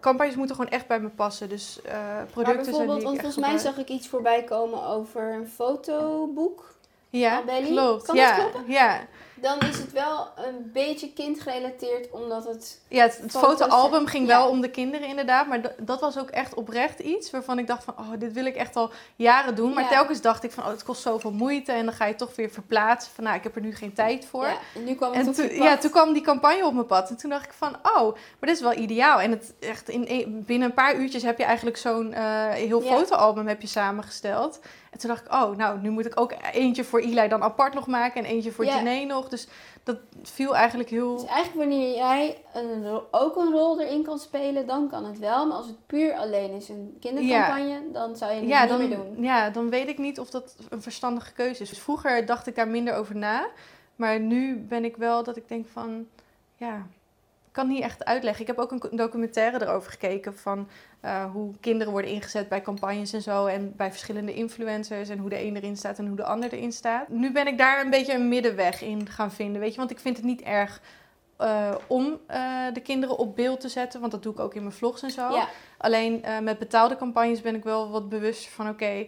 campagnes 0.00 0.36
moeten 0.36 0.56
gewoon 0.56 0.70
echt 0.70 0.86
bij 0.86 1.00
me 1.00 1.08
passen. 1.08 1.48
Dus 1.48 1.80
uh, 1.86 1.92
producten 2.30 2.44
maar 2.44 2.64
bijvoorbeeld, 2.64 3.02
want 3.02 3.20
volgens 3.20 3.46
mij 3.46 3.58
zag 3.58 3.76
ik 3.76 3.88
iets 3.88 4.08
voorbij 4.08 4.44
komen 4.44 4.86
over 4.86 5.32
een 5.32 5.48
fotoboek. 5.48 6.76
Ja, 7.10 7.42
klopt. 7.64 8.04
Kan 8.04 8.16
ja, 8.16 8.36
dat 8.36 8.50
kloppen? 8.50 8.72
Ja 8.72 9.00
dan 9.40 9.60
is 9.60 9.78
het 9.78 9.92
wel 9.92 10.28
een 10.36 10.70
beetje 10.72 11.12
kindgerelateerd, 11.12 12.10
omdat 12.10 12.44
het... 12.44 12.80
Ja, 12.88 13.02
het, 13.02 13.18
het 13.18 13.30
fotoalbum 13.30 14.06
ging 14.06 14.26
wel 14.26 14.48
om 14.48 14.60
de 14.60 14.70
kinderen 14.70 15.08
inderdaad, 15.08 15.46
maar 15.46 15.74
dat 15.78 16.00
was 16.00 16.18
ook 16.18 16.30
echt 16.30 16.54
oprecht 16.54 16.98
iets 16.98 17.30
waarvan 17.30 17.58
ik 17.58 17.66
dacht 17.66 17.84
van, 17.84 17.94
oh, 17.98 18.10
dit 18.18 18.32
wil 18.32 18.44
ik 18.44 18.56
echt 18.56 18.76
al 18.76 18.90
jaren 19.16 19.54
doen. 19.54 19.74
Maar 19.74 19.88
telkens 19.88 20.20
dacht 20.20 20.44
ik 20.44 20.52
van, 20.52 20.64
oh, 20.64 20.70
het 20.70 20.84
kost 20.84 21.02
zoveel 21.02 21.30
moeite 21.30 21.72
en 21.72 21.84
dan 21.84 21.94
ga 21.94 22.04
je 22.04 22.14
toch 22.14 22.36
weer 22.36 22.50
verplaatsen 22.50 23.12
van, 23.14 23.24
nou, 23.24 23.36
ik 23.36 23.42
heb 23.42 23.56
er 23.56 23.62
nu 23.62 23.74
geen 23.74 23.92
tijd 23.92 24.26
voor. 24.26 24.46
Ja, 24.46 24.58
en 24.74 24.84
nu 24.84 24.94
kwam 24.94 25.12
het 25.12 25.26
en 25.26 25.32
toen, 25.32 25.62
Ja, 25.62 25.76
toen 25.76 25.90
kwam 25.90 26.12
die 26.12 26.22
campagne 26.22 26.66
op 26.66 26.74
mijn 26.74 26.86
pad 26.86 27.10
en 27.10 27.16
toen 27.16 27.30
dacht 27.30 27.44
ik 27.44 27.52
van, 27.52 27.76
oh, 27.82 28.12
maar 28.12 28.48
dit 28.48 28.56
is 28.56 28.60
wel 28.60 28.76
ideaal. 28.76 29.20
En 29.20 29.30
het 29.30 29.54
echt 29.60 29.88
in, 29.88 30.44
binnen 30.46 30.68
een 30.68 30.74
paar 30.74 30.96
uurtjes 30.96 31.22
heb 31.22 31.38
je 31.38 31.44
eigenlijk 31.44 31.76
zo'n 31.76 32.12
uh, 32.12 32.48
heel 32.48 32.80
fotoalbum 32.80 33.46
heb 33.46 33.60
je 33.60 33.66
samengesteld. 33.66 34.60
En 34.90 34.98
toen 34.98 35.08
dacht 35.08 35.24
ik, 35.24 35.32
oh, 35.32 35.56
nou, 35.56 35.78
nu 35.80 35.90
moet 35.90 36.06
ik 36.06 36.20
ook 36.20 36.34
eentje 36.52 36.84
voor 36.84 37.00
Eli 37.00 37.28
dan 37.28 37.42
apart 37.42 37.74
nog 37.74 37.86
maken 37.86 38.24
en 38.24 38.30
eentje 38.30 38.52
voor 38.52 38.64
ja. 38.64 39.04
nog. 39.04 39.27
Dus 39.30 39.48
dat 39.82 39.96
viel 40.22 40.56
eigenlijk 40.56 40.90
heel... 40.90 41.16
Dus 41.16 41.26
eigenlijk 41.26 41.70
wanneer 41.70 41.96
jij 41.96 42.42
een, 42.54 43.00
ook 43.10 43.36
een 43.36 43.52
rol 43.52 43.80
erin 43.80 44.02
kan 44.02 44.18
spelen, 44.18 44.66
dan 44.66 44.88
kan 44.88 45.04
het 45.04 45.18
wel. 45.18 45.46
Maar 45.46 45.56
als 45.56 45.66
het 45.66 45.86
puur 45.86 46.14
alleen 46.14 46.50
is 46.50 46.68
een 46.68 46.96
kindercampagne, 47.00 47.90
dan 47.92 48.16
zou 48.16 48.32
je 48.32 48.40
het 48.40 48.48
ja, 48.48 48.60
niet 48.60 48.68
dan, 48.68 48.78
meer 48.78 48.96
doen. 48.96 49.22
Ja, 49.22 49.50
dan 49.50 49.70
weet 49.70 49.88
ik 49.88 49.98
niet 49.98 50.20
of 50.20 50.30
dat 50.30 50.56
een 50.68 50.82
verstandige 50.82 51.32
keuze 51.32 51.62
is. 51.62 51.68
Dus 51.68 51.78
vroeger 51.78 52.26
dacht 52.26 52.46
ik 52.46 52.54
daar 52.54 52.68
minder 52.68 52.94
over 52.94 53.16
na. 53.16 53.48
Maar 53.96 54.20
nu 54.20 54.56
ben 54.56 54.84
ik 54.84 54.96
wel 54.96 55.22
dat 55.22 55.36
ik 55.36 55.48
denk 55.48 55.66
van, 55.68 56.06
ja, 56.56 56.86
kan 57.58 57.68
niet 57.68 57.82
echt 57.82 58.04
uitleggen. 58.04 58.40
Ik 58.40 58.46
heb 58.46 58.58
ook 58.58 58.72
een 58.72 58.96
documentaire 58.96 59.62
erover 59.62 59.90
gekeken 59.90 60.36
van 60.36 60.68
uh, 61.04 61.24
hoe 61.32 61.54
kinderen 61.60 61.92
worden 61.92 62.10
ingezet 62.10 62.48
bij 62.48 62.62
campagnes 62.62 63.12
en 63.12 63.22
zo. 63.22 63.46
En 63.46 63.72
bij 63.76 63.90
verschillende 63.90 64.34
influencers. 64.34 65.08
En 65.08 65.18
hoe 65.18 65.30
de 65.30 65.44
een 65.44 65.56
erin 65.56 65.76
staat 65.76 65.98
en 65.98 66.06
hoe 66.06 66.16
de 66.16 66.24
ander 66.24 66.52
erin 66.52 66.72
staat. 66.72 67.08
Nu 67.08 67.32
ben 67.32 67.46
ik 67.46 67.58
daar 67.58 67.84
een 67.84 67.90
beetje 67.90 68.14
een 68.14 68.28
middenweg 68.28 68.82
in 68.82 69.08
gaan 69.08 69.32
vinden. 69.32 69.60
Weet 69.60 69.72
je, 69.72 69.78
want 69.78 69.90
ik 69.90 69.98
vind 69.98 70.16
het 70.16 70.26
niet 70.26 70.40
erg 70.42 70.80
uh, 71.40 71.74
om 71.86 72.04
uh, 72.30 72.64
de 72.72 72.80
kinderen 72.80 73.18
op 73.18 73.36
beeld 73.36 73.60
te 73.60 73.68
zetten. 73.68 74.00
Want 74.00 74.12
dat 74.12 74.22
doe 74.22 74.32
ik 74.32 74.40
ook 74.40 74.54
in 74.54 74.62
mijn 74.62 74.74
vlogs 74.74 75.02
en 75.02 75.10
zo. 75.10 75.30
Ja. 75.30 75.48
Alleen 75.78 76.24
met 76.42 76.58
betaalde 76.58 76.96
campagnes 76.96 77.40
ben 77.40 77.54
ik 77.54 77.64
wel 77.64 77.90
wat 77.90 78.08
bewust 78.08 78.48
van 78.48 78.68
oké. 78.68 79.06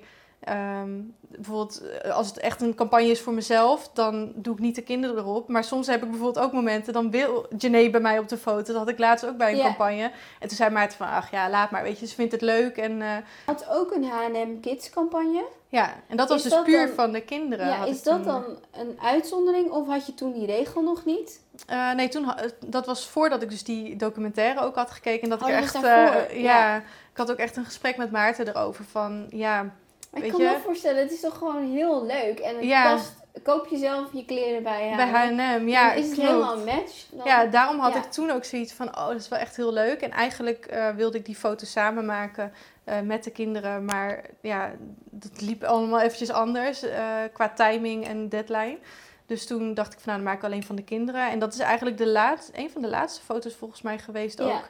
Um, 0.49 1.15
bijvoorbeeld, 1.21 1.81
eh, 1.81 2.11
als 2.11 2.27
het 2.27 2.39
echt 2.39 2.61
een 2.61 2.75
campagne 2.75 3.11
is 3.11 3.21
voor 3.21 3.33
mezelf, 3.33 3.91
dan 3.93 4.33
doe 4.35 4.55
ik 4.55 4.61
niet 4.61 4.75
de 4.75 4.83
kinderen 4.83 5.17
erop. 5.17 5.49
Maar 5.49 5.65
soms 5.65 5.87
heb 5.87 6.03
ik 6.03 6.11
bijvoorbeeld 6.11 6.45
ook 6.45 6.53
momenten, 6.53 6.93
dan 6.93 7.11
wil 7.11 7.47
Janae 7.59 7.91
bij 7.91 8.01
mij 8.01 8.19
op 8.19 8.29
de 8.29 8.37
foto. 8.37 8.63
Dat 8.63 8.77
had 8.77 8.89
ik 8.89 8.99
laatst 8.99 9.27
ook 9.27 9.37
bij 9.37 9.53
een 9.53 9.61
campagne. 9.61 10.11
En 10.39 10.49
toen 10.49 10.57
zei 10.57 10.71
Maarten 10.71 10.97
van, 10.97 11.09
ach 11.09 11.31
ja, 11.31 11.51
laat 11.51 11.71
maar, 11.71 11.83
weet 11.83 11.99
je, 11.99 12.07
ze 12.07 12.15
vindt 12.15 12.33
het 12.33 12.41
leuk. 12.41 12.77
En, 12.77 12.93
uh, 12.93 13.17
had 13.47 13.69
ook 13.71 13.93
een 13.95 14.05
H&M 14.05 14.61
Kids 14.61 14.91
campagne. 14.91 15.45
Ja, 15.69 15.95
en 16.07 16.17
dat 16.17 16.29
was 16.29 16.43
dus 16.43 16.63
puur 16.63 16.89
van 16.89 17.13
de 17.13 17.21
kinderen. 17.21 17.67
Ja, 17.67 17.85
is 17.85 18.03
dat 18.03 18.25
dan 18.25 18.45
een 18.73 18.99
uitzondering 19.03 19.71
of 19.71 19.87
had 19.87 20.07
je 20.07 20.15
toen 20.15 20.33
die 20.33 20.47
regel 20.47 20.83
nog 20.83 21.05
niet? 21.05 21.41
Uh, 21.71 21.93
nee, 21.93 22.09
toen, 22.09 22.33
dat 22.67 22.87
was 22.87 23.09
voordat 23.09 23.43
ik 23.43 23.51
dus 23.51 23.65
die 23.65 23.97
documentaire 23.97 24.61
ook 24.61 24.75
had 24.75 24.91
gekeken. 24.91 25.23
En 25.23 25.29
dat 25.29 25.43
oh, 25.43 25.49
ik 25.49 25.55
echt, 25.55 25.81
ja, 25.81 26.27
ja, 26.33 26.77
ik 26.77 27.17
had 27.17 27.31
ook 27.31 27.37
echt 27.37 27.57
een 27.57 27.65
gesprek 27.65 27.97
met 27.97 28.11
Maarten 28.11 28.49
erover 28.49 28.85
van, 28.85 29.27
ja 29.29 29.73
ik 30.13 30.31
kan 30.31 30.41
me 30.41 30.59
voorstellen, 30.65 31.03
het 31.03 31.13
is 31.13 31.21
toch 31.21 31.39
gewoon 31.39 31.73
heel 31.73 32.07
leuk. 32.07 32.39
En 32.39 32.55
het 32.55 32.65
ja. 32.65 32.93
past, 32.93 33.13
koop 33.43 33.67
je 33.67 33.77
zelf 33.77 34.13
je 34.13 34.25
kleren 34.25 34.63
bij 34.63 34.89
H&M. 34.89 34.97
Bij 34.97 35.07
H&M, 35.07 35.69
ja. 35.69 35.93
is 35.93 36.09
het 36.09 36.21
helemaal 36.21 36.57
een 36.57 36.65
match. 36.65 37.07
Dan, 37.11 37.27
ja, 37.27 37.47
daarom 37.47 37.79
had 37.79 37.97
ik 37.97 38.03
toen 38.03 38.31
ook 38.31 38.45
zoiets 38.45 38.73
van, 38.73 38.89
oh, 38.89 39.07
dat 39.07 39.21
is 39.21 39.29
wel 39.29 39.39
echt 39.39 39.57
heel 39.57 39.73
leuk. 39.73 40.01
En 40.01 40.11
eigenlijk 40.11 40.67
uh, 40.73 40.91
wilde 40.91 41.19
ik 41.19 41.25
die 41.25 41.37
foto's 41.37 41.71
samen 41.71 42.05
maken 42.05 42.53
uh, 42.89 43.01
met 43.01 43.25
de 43.25 43.31
kinderen. 43.31 43.85
Maar 43.85 44.25
ja, 44.41 44.73
dat 45.11 45.41
liep 45.41 45.65
allemaal 45.65 46.01
eventjes 46.01 46.31
anders 46.31 46.85
uh, 46.85 47.17
qua 47.33 47.49
timing 47.49 48.07
en 48.07 48.29
deadline. 48.29 48.79
Dus 49.27 49.47
toen 49.47 49.75
dacht 49.75 49.93
ik 49.93 49.99
van, 49.99 50.13
nou, 50.13 50.17
dan 50.19 50.27
maak 50.27 50.39
ik 50.39 50.45
alleen 50.45 50.65
van 50.65 50.77
de 50.77 50.85
kinderen. 50.85 51.31
En 51.31 51.39
dat 51.39 51.55
is 51.55 51.61
eigenlijk 51.61 51.99
de 51.99 52.09
laatste, 52.09 52.53
een 52.59 52.71
van 52.71 52.83
de 52.83 52.89
laatste 52.89 53.23
foto's 53.23 53.55
volgens 53.55 53.83
mij 53.83 53.99
geweest 53.99 54.41
ook 54.41 54.63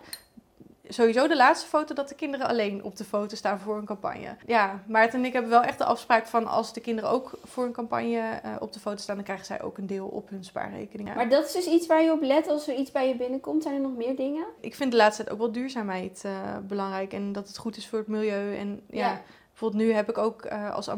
sowieso 0.93 1.29
de 1.29 1.37
laatste 1.37 1.69
foto 1.69 1.95
dat 1.95 2.09
de 2.09 2.15
kinderen 2.15 2.47
alleen 2.47 2.85
op 2.85 2.97
de 2.97 3.05
foto 3.05 3.37
staan 3.37 3.59
voor 3.59 3.77
een 3.77 3.85
campagne. 3.85 4.37
Ja, 4.47 4.83
Maarten 4.87 5.19
en 5.19 5.25
ik 5.25 5.33
hebben 5.33 5.51
wel 5.51 5.63
echt 5.63 5.79
de 5.79 5.85
afspraak 5.85 6.27
van 6.27 6.47
als 6.47 6.73
de 6.73 6.81
kinderen 6.81 7.11
ook 7.11 7.39
voor 7.45 7.65
een 7.65 7.73
campagne 7.73 8.41
uh, 8.45 8.57
op 8.59 8.73
de 8.73 8.81
foto 8.81 8.97
staan, 8.97 9.15
dan 9.15 9.25
krijgen 9.25 9.47
zij 9.47 9.63
ook 9.63 9.79
een 9.79 9.87
deel 9.87 10.07
op 10.07 10.29
hun 10.29 10.45
spaarrekening. 10.45 11.15
Maar 11.15 11.29
dat 11.29 11.47
is 11.47 11.53
dus 11.53 11.67
iets 11.67 11.87
waar 11.87 12.03
je 12.03 12.13
op 12.13 12.23
let 12.23 12.49
als 12.49 12.69
er 12.69 12.75
iets 12.75 12.91
bij 12.91 13.09
je 13.09 13.17
binnenkomt. 13.17 13.63
Zijn 13.63 13.75
er 13.75 13.81
nog 13.81 13.97
meer 13.97 14.17
dingen? 14.17 14.47
Ik 14.61 14.75
vind 14.75 14.91
de 14.91 14.97
laatste 14.97 15.23
tijd 15.23 15.35
ook 15.35 15.41
wel 15.41 15.53
duurzaamheid 15.53 16.23
uh, 16.27 16.33
belangrijk 16.63 17.13
en 17.13 17.33
dat 17.33 17.49
het 17.49 17.59
goed 17.59 17.77
is 17.77 17.89
voor 17.89 17.99
het 17.99 18.09
milieu. 18.09 18.57
En 18.57 18.81
ja, 18.91 18.99
ja. 18.99 19.21
bijvoorbeeld 19.51 19.83
nu 19.83 19.93
heb 19.93 20.09
ik 20.09 20.19
ook 20.19 20.45
uh, 20.45 20.75
als 20.75 20.89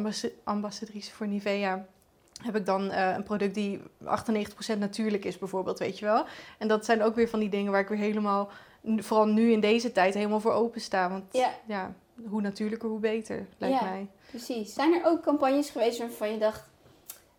ambassadrice 0.44 1.12
voor 1.12 1.26
Nivea 1.26 1.86
heb 2.42 2.56
ik 2.56 2.66
dan 2.66 2.90
uh, 2.90 3.14
een 3.14 3.22
product 3.22 3.54
die 3.54 3.80
98% 4.04 4.78
natuurlijk 4.78 5.24
is 5.24 5.38
bijvoorbeeld, 5.38 5.78
weet 5.78 5.98
je 5.98 6.04
wel. 6.04 6.24
En 6.58 6.68
dat 6.68 6.84
zijn 6.84 7.02
ook 7.02 7.14
weer 7.14 7.28
van 7.28 7.40
die 7.40 7.48
dingen 7.48 7.72
waar 7.72 7.80
ik 7.80 7.88
weer 7.88 7.98
helemaal 7.98 8.50
vooral 8.84 9.26
nu 9.26 9.50
in 9.50 9.60
deze 9.60 9.92
tijd 9.92 10.14
helemaal 10.14 10.40
voor 10.40 10.52
openstaan. 10.52 11.10
Want 11.10 11.24
ja. 11.30 11.54
ja 11.66 11.94
hoe 12.28 12.40
natuurlijker, 12.40 12.88
hoe 12.88 12.98
beter, 12.98 13.46
lijkt 13.58 13.80
ja, 13.80 13.84
mij. 13.84 14.08
Precies. 14.26 14.74
Zijn 14.74 14.92
er 14.92 15.06
ook 15.06 15.22
campagnes 15.22 15.70
geweest 15.70 15.98
waarvan 15.98 16.30
je 16.32 16.38
dacht, 16.38 16.68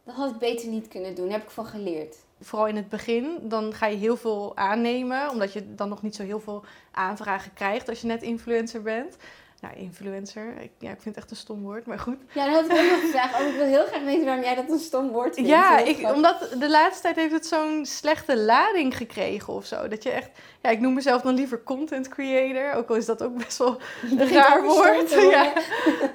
dat 0.04 0.16
had 0.16 0.32
ik 0.32 0.38
beter 0.38 0.68
niet 0.68 0.88
kunnen 0.88 1.16
doen? 1.16 1.26
Daar 1.26 1.38
heb 1.38 1.44
ik 1.44 1.54
van 1.54 1.66
geleerd. 1.66 2.16
Vooral 2.40 2.68
in 2.68 2.76
het 2.76 2.90
begin, 2.90 3.38
dan 3.42 3.74
ga 3.74 3.86
je 3.86 3.98
heel 3.98 4.18
veel 4.18 4.58
aannemen, 4.58 5.30
omdat 5.30 5.54
je 5.54 5.76
dan 5.76 5.90
nog 5.90 6.02
niet 6.02 6.16
zo 6.16 6.24
heel 6.24 6.40
veel 6.40 6.64
aanvragen 6.92 7.54
krijgt 7.54 7.90
als 7.90 8.02
je 8.02 8.08
net 8.08 8.22
influencer 8.22 8.82
bent. 8.82 9.18
Nou, 9.64 9.76
influencer. 9.76 10.62
Ik, 10.62 10.72
ja, 10.80 10.92
ik 10.92 11.02
vind 11.02 11.16
het 11.16 11.24
echt 11.24 11.32
een 11.32 11.38
stom 11.38 11.62
woord, 11.62 11.86
maar 11.86 12.00
goed. 12.00 12.18
Ja, 12.34 12.46
dan 12.46 12.54
had 12.54 12.66
ik 12.66 12.72
ook 12.72 12.92
nog 12.92 13.00
gevraagd. 13.00 13.42
Oh, 13.42 13.48
ik 13.48 13.56
wil 13.56 13.66
heel 13.66 13.86
graag 13.86 14.04
weten 14.04 14.26
waarom 14.26 14.44
jij 14.44 14.56
dat 14.56 14.70
een 14.70 14.80
stom 14.80 15.10
woord 15.10 15.34
vindt. 15.36 15.50
Ja, 15.50 15.80
ik, 15.80 16.12
omdat 16.16 16.56
de 16.60 16.70
laatste 16.70 17.02
tijd 17.02 17.16
heeft 17.16 17.32
het 17.32 17.46
zo'n 17.46 17.86
slechte 17.86 18.38
lading 18.38 18.98
gekregen 18.98 19.54
of 19.54 19.66
zo. 19.66 19.88
Dat 19.88 20.04
je 20.04 20.10
echt... 20.10 20.30
Ja, 20.62 20.70
ik 20.70 20.80
noem 20.80 20.94
mezelf 20.94 21.22
dan 21.22 21.34
liever 21.34 21.64
content 21.64 22.08
creator. 22.08 22.74
Ook 22.74 22.90
al 22.90 22.96
is 22.96 23.06
dat 23.06 23.24
ook 23.24 23.38
best 23.38 23.58
wel 23.58 23.82
een 24.20 24.30
raar 24.30 24.64
woord. 24.64 25.12
Ja. 25.12 25.54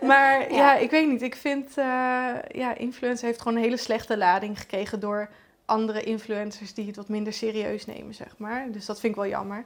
Maar 0.03 0.53
ja. 0.61 0.77
ik 0.77 0.91
weet 0.91 1.09
niet. 1.09 1.23
Ik 1.23 1.37
vind... 1.37 1.69
Uh, 1.69 1.85
ja, 2.49 2.75
influencer 2.77 3.27
heeft 3.27 3.41
gewoon 3.41 3.57
een 3.57 3.65
hele 3.65 3.77
slechte 3.77 4.17
lading 4.17 4.61
gekregen 4.61 5.01
door 5.01 5.31
andere 5.65 6.03
influencers 6.03 6.75
die 6.75 6.87
het 6.87 6.97
wat 6.97 7.09
minder 7.09 7.33
serieus 7.33 7.87
nemen, 7.87 8.15
zeg 8.15 8.35
maar. 8.39 8.67
Dus 8.71 8.87
dat 8.87 9.01
vind 9.01 9.13
ik 9.15 9.21
wel 9.21 9.31
jammer. 9.31 9.65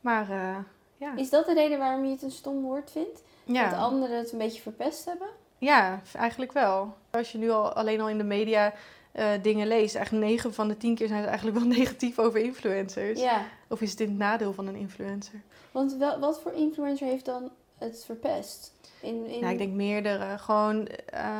Maar... 0.00 0.30
Uh, 0.30 0.56
ja. 0.96 1.16
Is 1.16 1.30
dat 1.30 1.46
de 1.46 1.54
reden 1.54 1.78
waarom 1.78 2.04
je 2.04 2.10
het 2.10 2.22
een 2.22 2.30
stom 2.30 2.62
woord 2.62 2.90
vindt? 2.90 3.22
Dat 3.44 3.72
anderen 3.72 4.18
het 4.18 4.32
een 4.32 4.38
beetje 4.38 4.62
verpest 4.62 5.04
hebben? 5.04 5.28
Ja, 5.58 6.00
eigenlijk 6.16 6.52
wel. 6.52 6.96
Als 7.10 7.32
je 7.32 7.38
nu 7.38 7.50
al 7.50 7.72
alleen 7.72 8.00
al 8.00 8.08
in 8.08 8.18
de 8.18 8.24
media 8.24 8.72
uh, 9.14 9.30
dingen 9.42 9.66
leest, 9.66 9.94
eigenlijk 9.94 10.26
9 10.26 10.54
van 10.54 10.68
de 10.68 10.76
10 10.76 10.94
keer 10.94 11.08
zijn 11.08 11.22
ze 11.22 11.28
eigenlijk 11.28 11.58
wel 11.58 11.66
negatief 11.78 12.18
over 12.18 12.40
influencers. 12.40 13.20
Ja. 13.20 13.46
Of 13.68 13.80
is 13.80 13.90
het 13.90 14.00
in 14.00 14.08
het 14.08 14.18
nadeel 14.18 14.52
van 14.52 14.66
een 14.66 14.74
influencer? 14.74 15.42
Want 15.70 15.96
wel, 15.96 16.18
wat 16.18 16.40
voor 16.40 16.52
influencer 16.52 17.06
heeft 17.06 17.24
dan 17.24 17.50
het 17.78 18.04
verpest? 18.04 18.72
In, 19.00 19.26
in... 19.26 19.40
Nou, 19.40 19.52
ik 19.52 19.58
denk 19.58 19.72
meerdere. 19.72 20.38
Gewoon 20.38 20.88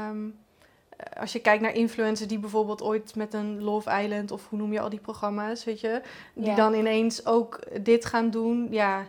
um, 0.08 0.38
als 1.20 1.32
je 1.32 1.38
kijkt 1.38 1.62
naar 1.62 1.74
influencers 1.74 2.28
die 2.28 2.38
bijvoorbeeld 2.38 2.82
ooit 2.82 3.14
met 3.14 3.34
een 3.34 3.62
Love 3.62 4.02
Island 4.02 4.30
of 4.30 4.48
hoe 4.48 4.58
noem 4.58 4.72
je 4.72 4.80
al 4.80 4.88
die 4.88 5.00
programma's, 5.00 5.64
weet 5.64 5.80
je, 5.80 6.00
die 6.34 6.54
dan 6.54 6.74
ineens 6.74 7.26
ook 7.26 7.58
dit 7.80 8.04
gaan 8.04 8.30
doen, 8.30 8.66
ja, 8.70 9.06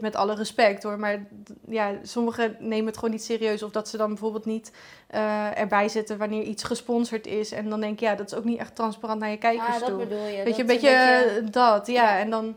met 0.00 0.16
alle 0.16 0.34
respect 0.34 0.82
hoor, 0.82 0.98
maar 0.98 1.26
ja, 1.68 1.92
sommigen 2.02 2.56
nemen 2.58 2.86
het 2.86 2.94
gewoon 2.94 3.10
niet 3.10 3.24
serieus 3.24 3.62
of 3.62 3.70
dat 3.70 3.88
ze 3.88 3.96
dan 3.96 4.08
bijvoorbeeld 4.08 4.44
niet 4.44 4.72
uh, 5.14 5.58
erbij 5.58 5.88
zitten 5.88 6.18
wanneer 6.18 6.42
iets 6.42 6.62
gesponsord 6.62 7.26
is 7.26 7.52
en 7.52 7.68
dan 7.68 7.80
denk 7.80 8.00
je, 8.00 8.06
ja, 8.06 8.14
dat 8.14 8.32
is 8.32 8.38
ook 8.38 8.44
niet 8.44 8.58
echt 8.58 8.74
transparant 8.74 9.20
naar 9.20 9.30
je 9.30 9.36
kijkers 9.36 9.82
ah, 9.82 9.88
dat 9.88 9.98
bedoel 9.98 10.26
je. 10.26 10.42
Weet 10.42 10.56
je, 10.56 10.60
een 10.60 10.66
beetje, 10.66 11.44
dat, 11.50 11.86
ja, 11.86 12.18
en 12.18 12.30
dan, 12.30 12.56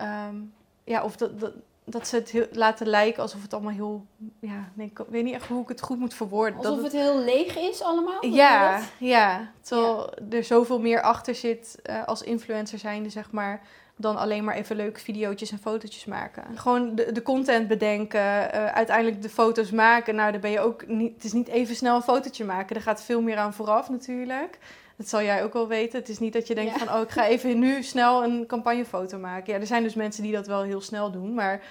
um, 0.00 0.52
ja, 0.84 1.04
of 1.04 1.16
dat, 1.16 1.40
dat 1.40 1.52
dat 1.88 2.08
ze 2.08 2.16
het 2.16 2.30
heel, 2.30 2.46
laten 2.52 2.86
lijken 2.86 3.22
alsof 3.22 3.42
het 3.42 3.52
allemaal 3.52 3.72
heel. 3.72 4.06
Ja, 4.40 4.68
nee, 4.74 4.86
ik 4.86 5.04
weet 5.08 5.24
niet 5.24 5.34
echt 5.34 5.48
hoe 5.48 5.62
ik 5.62 5.68
het 5.68 5.80
goed 5.80 5.98
moet 5.98 6.14
verwoorden. 6.14 6.58
Alsof 6.58 6.82
het, 6.82 6.92
heel 6.92 7.18
leeg 7.18 7.58
is 7.58 7.82
allemaal? 7.82 8.26
Ja, 8.26 8.80
ja. 8.98 9.50
Terwijl 9.60 10.12
er 10.30 10.44
zoveel 10.44 10.80
meer 10.80 11.02
achter 11.02 11.34
zit 11.34 11.78
uh, 11.90 12.04
als 12.04 12.22
influencer 12.22 12.78
zijnde, 12.78 13.08
zeg 13.08 13.30
maar. 13.30 13.62
Dan 13.98 14.16
alleen 14.16 14.44
maar 14.44 14.54
even 14.54 14.76
leuke 14.76 15.00
video's 15.00 15.50
en 15.50 15.58
fotootjes 15.58 16.04
maken. 16.04 16.58
Gewoon 16.58 16.94
de, 16.94 17.12
de 17.12 17.22
content 17.22 17.68
bedenken, 17.68 18.20
uh, 18.20 18.66
uiteindelijk 18.66 19.22
de 19.22 19.28
foto's 19.28 19.70
maken. 19.70 20.14
Nou, 20.14 20.32
dan 20.32 20.40
ben 20.40 20.50
je 20.50 20.60
ook 20.60 20.86
niet. 20.86 21.14
Het 21.14 21.24
is 21.24 21.32
niet 21.32 21.48
even 21.48 21.76
snel 21.76 21.96
een 21.96 22.02
fotootje 22.02 22.44
maken. 22.44 22.76
Er 22.76 22.82
gaat 22.82 23.02
veel 23.02 23.22
meer 23.22 23.36
aan 23.36 23.54
vooraf 23.54 23.90
natuurlijk. 23.90 24.58
Dat 24.96 25.08
zal 25.08 25.22
jij 25.22 25.44
ook 25.44 25.52
wel 25.52 25.68
weten. 25.68 25.98
Het 25.98 26.08
is 26.08 26.18
niet 26.18 26.32
dat 26.32 26.46
je 26.46 26.54
denkt 26.54 26.78
van, 26.78 26.94
oh, 26.94 27.00
ik 27.00 27.10
ga 27.10 27.26
even 27.26 27.58
nu 27.58 27.82
snel 27.82 28.24
een 28.24 28.46
campagnefoto 28.46 29.18
maken. 29.18 29.52
Ja, 29.52 29.60
er 29.60 29.66
zijn 29.66 29.82
dus 29.82 29.94
mensen 29.94 30.22
die 30.22 30.32
dat 30.32 30.46
wel 30.46 30.62
heel 30.62 30.80
snel 30.80 31.10
doen, 31.10 31.34
maar 31.34 31.62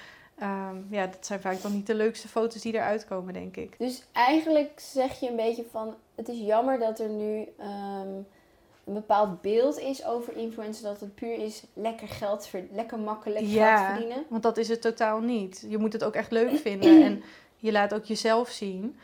um, 0.42 0.88
ja, 0.90 1.08
dat 1.08 1.26
zijn 1.26 1.42
vaak 1.42 1.62
dan 1.62 1.74
niet 1.74 1.88
de 1.88 1.96
leukste 1.96 2.28
foto's 2.28 2.62
die 2.62 2.74
eruit 2.74 3.06
komen, 3.06 3.34
denk 3.34 3.58
ik. 3.58 3.76
Dus 3.78 4.04
eigenlijk 4.12 4.80
zeg 4.80 5.20
je 5.20 5.30
een 5.30 5.36
beetje 5.36 5.66
van, 5.72 5.96
het 6.16 6.30
is 6.30 6.40
jammer 6.40 6.80
dat 6.80 7.00
er 7.00 7.10
nu 7.10 7.48
um, 7.60 8.26
een 8.86 8.94
bepaald 8.94 9.42
beeld 9.42 9.80
is 9.80 10.06
over 10.06 10.38
influencers, 10.38 10.82
dat 10.82 11.00
het 11.00 11.16
puur 11.16 11.40
is 11.40 11.64
lekker 11.74 12.08
geld, 12.08 12.50
lekker 12.72 13.00
makkelijk 13.00 13.46
geld 13.46 13.80
verdienen. 13.80 14.24
want 14.28 14.44
dat 14.44 14.58
is 14.58 14.68
het 14.68 14.82
totaal 14.82 15.20
niet. 15.20 15.66
Je 15.70 15.78
moet 15.78 15.94
het 15.94 16.04
ook 16.04 16.16
echt 16.16 16.32
leuk 16.32 16.58
vinden 16.68 17.04
en 17.04 17.24
je 17.58 17.72
laat 17.72 17.94
ook 17.94 18.06
jezelf 18.06 18.50
zien. 18.50 18.98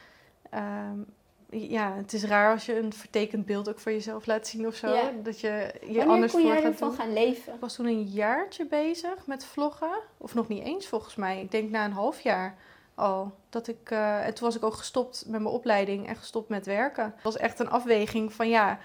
Um, 0.53 1.05
ja, 1.51 1.93
het 1.95 2.13
is 2.13 2.23
raar 2.23 2.51
als 2.51 2.65
je 2.65 2.77
een 2.77 2.93
vertekend 2.93 3.45
beeld 3.45 3.69
ook 3.69 3.79
voor 3.79 3.91
jezelf 3.91 4.25
laat 4.25 4.47
zien 4.47 4.67
of 4.67 4.75
zo. 4.75 4.95
Dat 5.23 5.39
je 5.39 5.73
je 5.81 5.85
Wanneer 5.85 6.07
anders 6.07 6.31
kon 6.31 6.41
voor 6.41 6.49
jij 6.49 6.61
gaat 6.61 6.71
ervan 6.71 6.87
doen. 6.87 6.97
gaan 6.97 7.13
leven? 7.13 7.53
Ik 7.53 7.59
was 7.59 7.75
toen 7.75 7.85
een 7.85 8.03
jaartje 8.03 8.65
bezig 8.65 9.25
met 9.25 9.45
vloggen. 9.45 9.99
Of 10.17 10.33
nog 10.33 10.47
niet 10.47 10.63
eens 10.63 10.87
volgens 10.87 11.15
mij. 11.15 11.41
Ik 11.41 11.51
denk 11.51 11.69
na 11.69 11.85
een 11.85 11.91
half 11.91 12.19
jaar 12.21 12.55
al. 12.95 13.31
Dat 13.49 13.67
ik, 13.67 13.91
uh, 13.91 14.25
en 14.25 14.33
toen 14.33 14.45
was 14.45 14.55
ik 14.55 14.63
ook 14.63 14.73
gestopt 14.73 15.23
met 15.27 15.41
mijn 15.41 15.53
opleiding 15.53 16.07
en 16.07 16.15
gestopt 16.15 16.49
met 16.49 16.65
werken. 16.65 17.03
Het 17.03 17.23
was 17.23 17.37
echt 17.37 17.59
een 17.59 17.69
afweging 17.69 18.33
van 18.33 18.49
ja, 18.49 18.79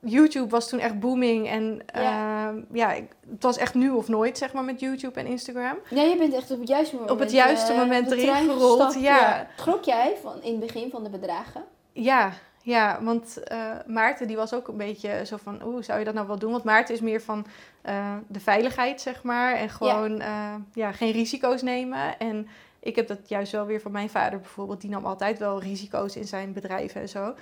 YouTube 0.00 0.48
was 0.48 0.68
toen 0.68 0.78
echt 0.78 1.00
booming. 1.00 1.48
En 1.48 1.82
ja. 1.94 2.50
Uh, 2.52 2.62
ja, 2.72 2.94
het 3.30 3.42
was 3.42 3.56
echt 3.56 3.74
nu 3.74 3.90
of 3.90 4.08
nooit, 4.08 4.38
zeg 4.38 4.52
maar, 4.52 4.64
met 4.64 4.80
YouTube 4.80 5.20
en 5.20 5.26
Instagram. 5.26 5.78
Ja, 5.90 6.02
je 6.02 6.16
bent 6.16 6.34
echt 6.34 6.50
op 6.50 6.58
het 6.58 6.68
juiste 6.68 6.94
moment, 6.94 7.12
op 7.12 7.18
het 7.18 7.32
juiste 7.32 7.72
uh, 7.72 7.78
moment 7.78 8.10
erin 8.10 8.34
gerold. 8.34 8.94
Ja. 8.94 9.00
ja. 9.00 9.46
Schrok 9.56 9.84
jij 9.84 10.16
van 10.22 10.42
in 10.42 10.50
het 10.50 10.60
begin 10.60 10.90
van 10.90 11.02
de 11.02 11.10
bedragen? 11.10 11.64
Ja, 11.92 12.32
ja, 12.62 13.02
want 13.02 13.38
uh, 13.52 13.72
Maarten 13.86 14.26
die 14.26 14.36
was 14.36 14.54
ook 14.54 14.68
een 14.68 14.76
beetje 14.76 15.26
zo 15.26 15.36
van, 15.36 15.62
oeh, 15.64 15.82
zou 15.82 15.98
je 15.98 16.04
dat 16.04 16.14
nou 16.14 16.26
wel 16.26 16.38
doen? 16.38 16.50
Want 16.50 16.64
Maarten 16.64 16.94
is 16.94 17.00
meer 17.00 17.20
van 17.20 17.46
uh, 17.86 18.16
de 18.26 18.40
veiligheid, 18.40 19.00
zeg 19.00 19.22
maar. 19.22 19.54
En 19.54 19.68
gewoon 19.68 20.16
ja. 20.16 20.54
Uh, 20.54 20.60
ja. 20.74 20.92
geen 20.92 21.12
risico's 21.12 21.62
nemen. 21.62 22.18
En 22.18 22.48
ik 22.80 22.96
heb 22.96 23.06
dat 23.06 23.28
juist 23.28 23.52
wel 23.52 23.66
weer 23.66 23.80
van 23.80 23.92
mijn 23.92 24.10
vader 24.10 24.40
bijvoorbeeld. 24.40 24.80
Die 24.80 24.90
nam 24.90 25.04
altijd 25.04 25.38
wel 25.38 25.60
risico's 25.60 26.16
in 26.16 26.26
zijn 26.26 26.52
bedrijven 26.52 27.00
en 27.00 27.08
zo. 27.08 27.34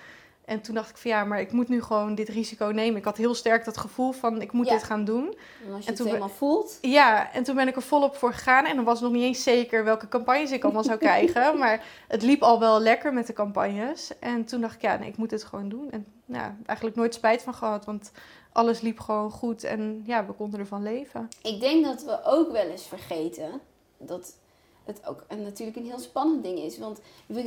En 0.48 0.60
toen 0.60 0.74
dacht 0.74 0.90
ik 0.90 0.96
van 0.96 1.10
ja, 1.10 1.24
maar 1.24 1.40
ik 1.40 1.52
moet 1.52 1.68
nu 1.68 1.82
gewoon 1.82 2.14
dit 2.14 2.28
risico 2.28 2.66
nemen. 2.66 2.98
Ik 2.98 3.04
had 3.04 3.16
heel 3.16 3.34
sterk 3.34 3.64
dat 3.64 3.76
gevoel 3.76 4.12
van 4.12 4.42
ik 4.42 4.52
moet 4.52 4.66
ja. 4.66 4.72
dit 4.72 4.82
gaan 4.82 5.04
doen. 5.04 5.36
En 5.66 5.72
als 5.72 5.84
je 5.84 5.90
en 5.90 5.96
het 5.96 6.04
helemaal 6.04 6.28
voelt. 6.28 6.78
Ja, 6.80 7.32
en 7.32 7.42
toen 7.42 7.54
ben 7.54 7.68
ik 7.68 7.76
er 7.76 7.82
volop 7.82 8.16
voor 8.16 8.32
gegaan. 8.32 8.64
En 8.64 8.76
dan 8.76 8.84
was 8.84 9.00
nog 9.00 9.12
niet 9.12 9.22
eens 9.22 9.42
zeker 9.42 9.84
welke 9.84 10.08
campagnes 10.08 10.50
ik 10.50 10.64
allemaal 10.64 10.84
zou 10.84 10.98
krijgen. 11.08 11.58
Maar 11.58 11.84
het 12.08 12.22
liep 12.22 12.42
al 12.42 12.60
wel 12.60 12.80
lekker 12.80 13.12
met 13.12 13.26
de 13.26 13.32
campagnes. 13.32 14.18
En 14.18 14.44
toen 14.44 14.60
dacht 14.60 14.74
ik 14.74 14.82
ja, 14.82 14.96
nee, 14.96 15.08
ik 15.08 15.16
moet 15.16 15.30
dit 15.30 15.44
gewoon 15.44 15.68
doen. 15.68 15.90
En 15.90 16.06
ja, 16.24 16.56
eigenlijk 16.66 16.96
nooit 16.96 17.14
spijt 17.14 17.42
van 17.42 17.54
gehad. 17.54 17.84
Want 17.84 18.10
alles 18.52 18.80
liep 18.80 19.00
gewoon 19.00 19.30
goed 19.30 19.64
en 19.64 20.02
ja, 20.06 20.26
we 20.26 20.32
konden 20.32 20.60
ervan 20.60 20.82
leven. 20.82 21.28
Ik 21.42 21.60
denk 21.60 21.84
dat 21.84 22.04
we 22.04 22.20
ook 22.24 22.52
wel 22.52 22.66
eens 22.66 22.86
vergeten 22.86 23.60
dat 23.98 24.36
het 24.84 25.06
ook 25.06 25.24
een, 25.28 25.42
natuurlijk 25.42 25.76
een 25.76 25.86
heel 25.86 25.98
spannend 25.98 26.42
ding 26.42 26.58
is. 26.58 26.78
Want 26.78 27.00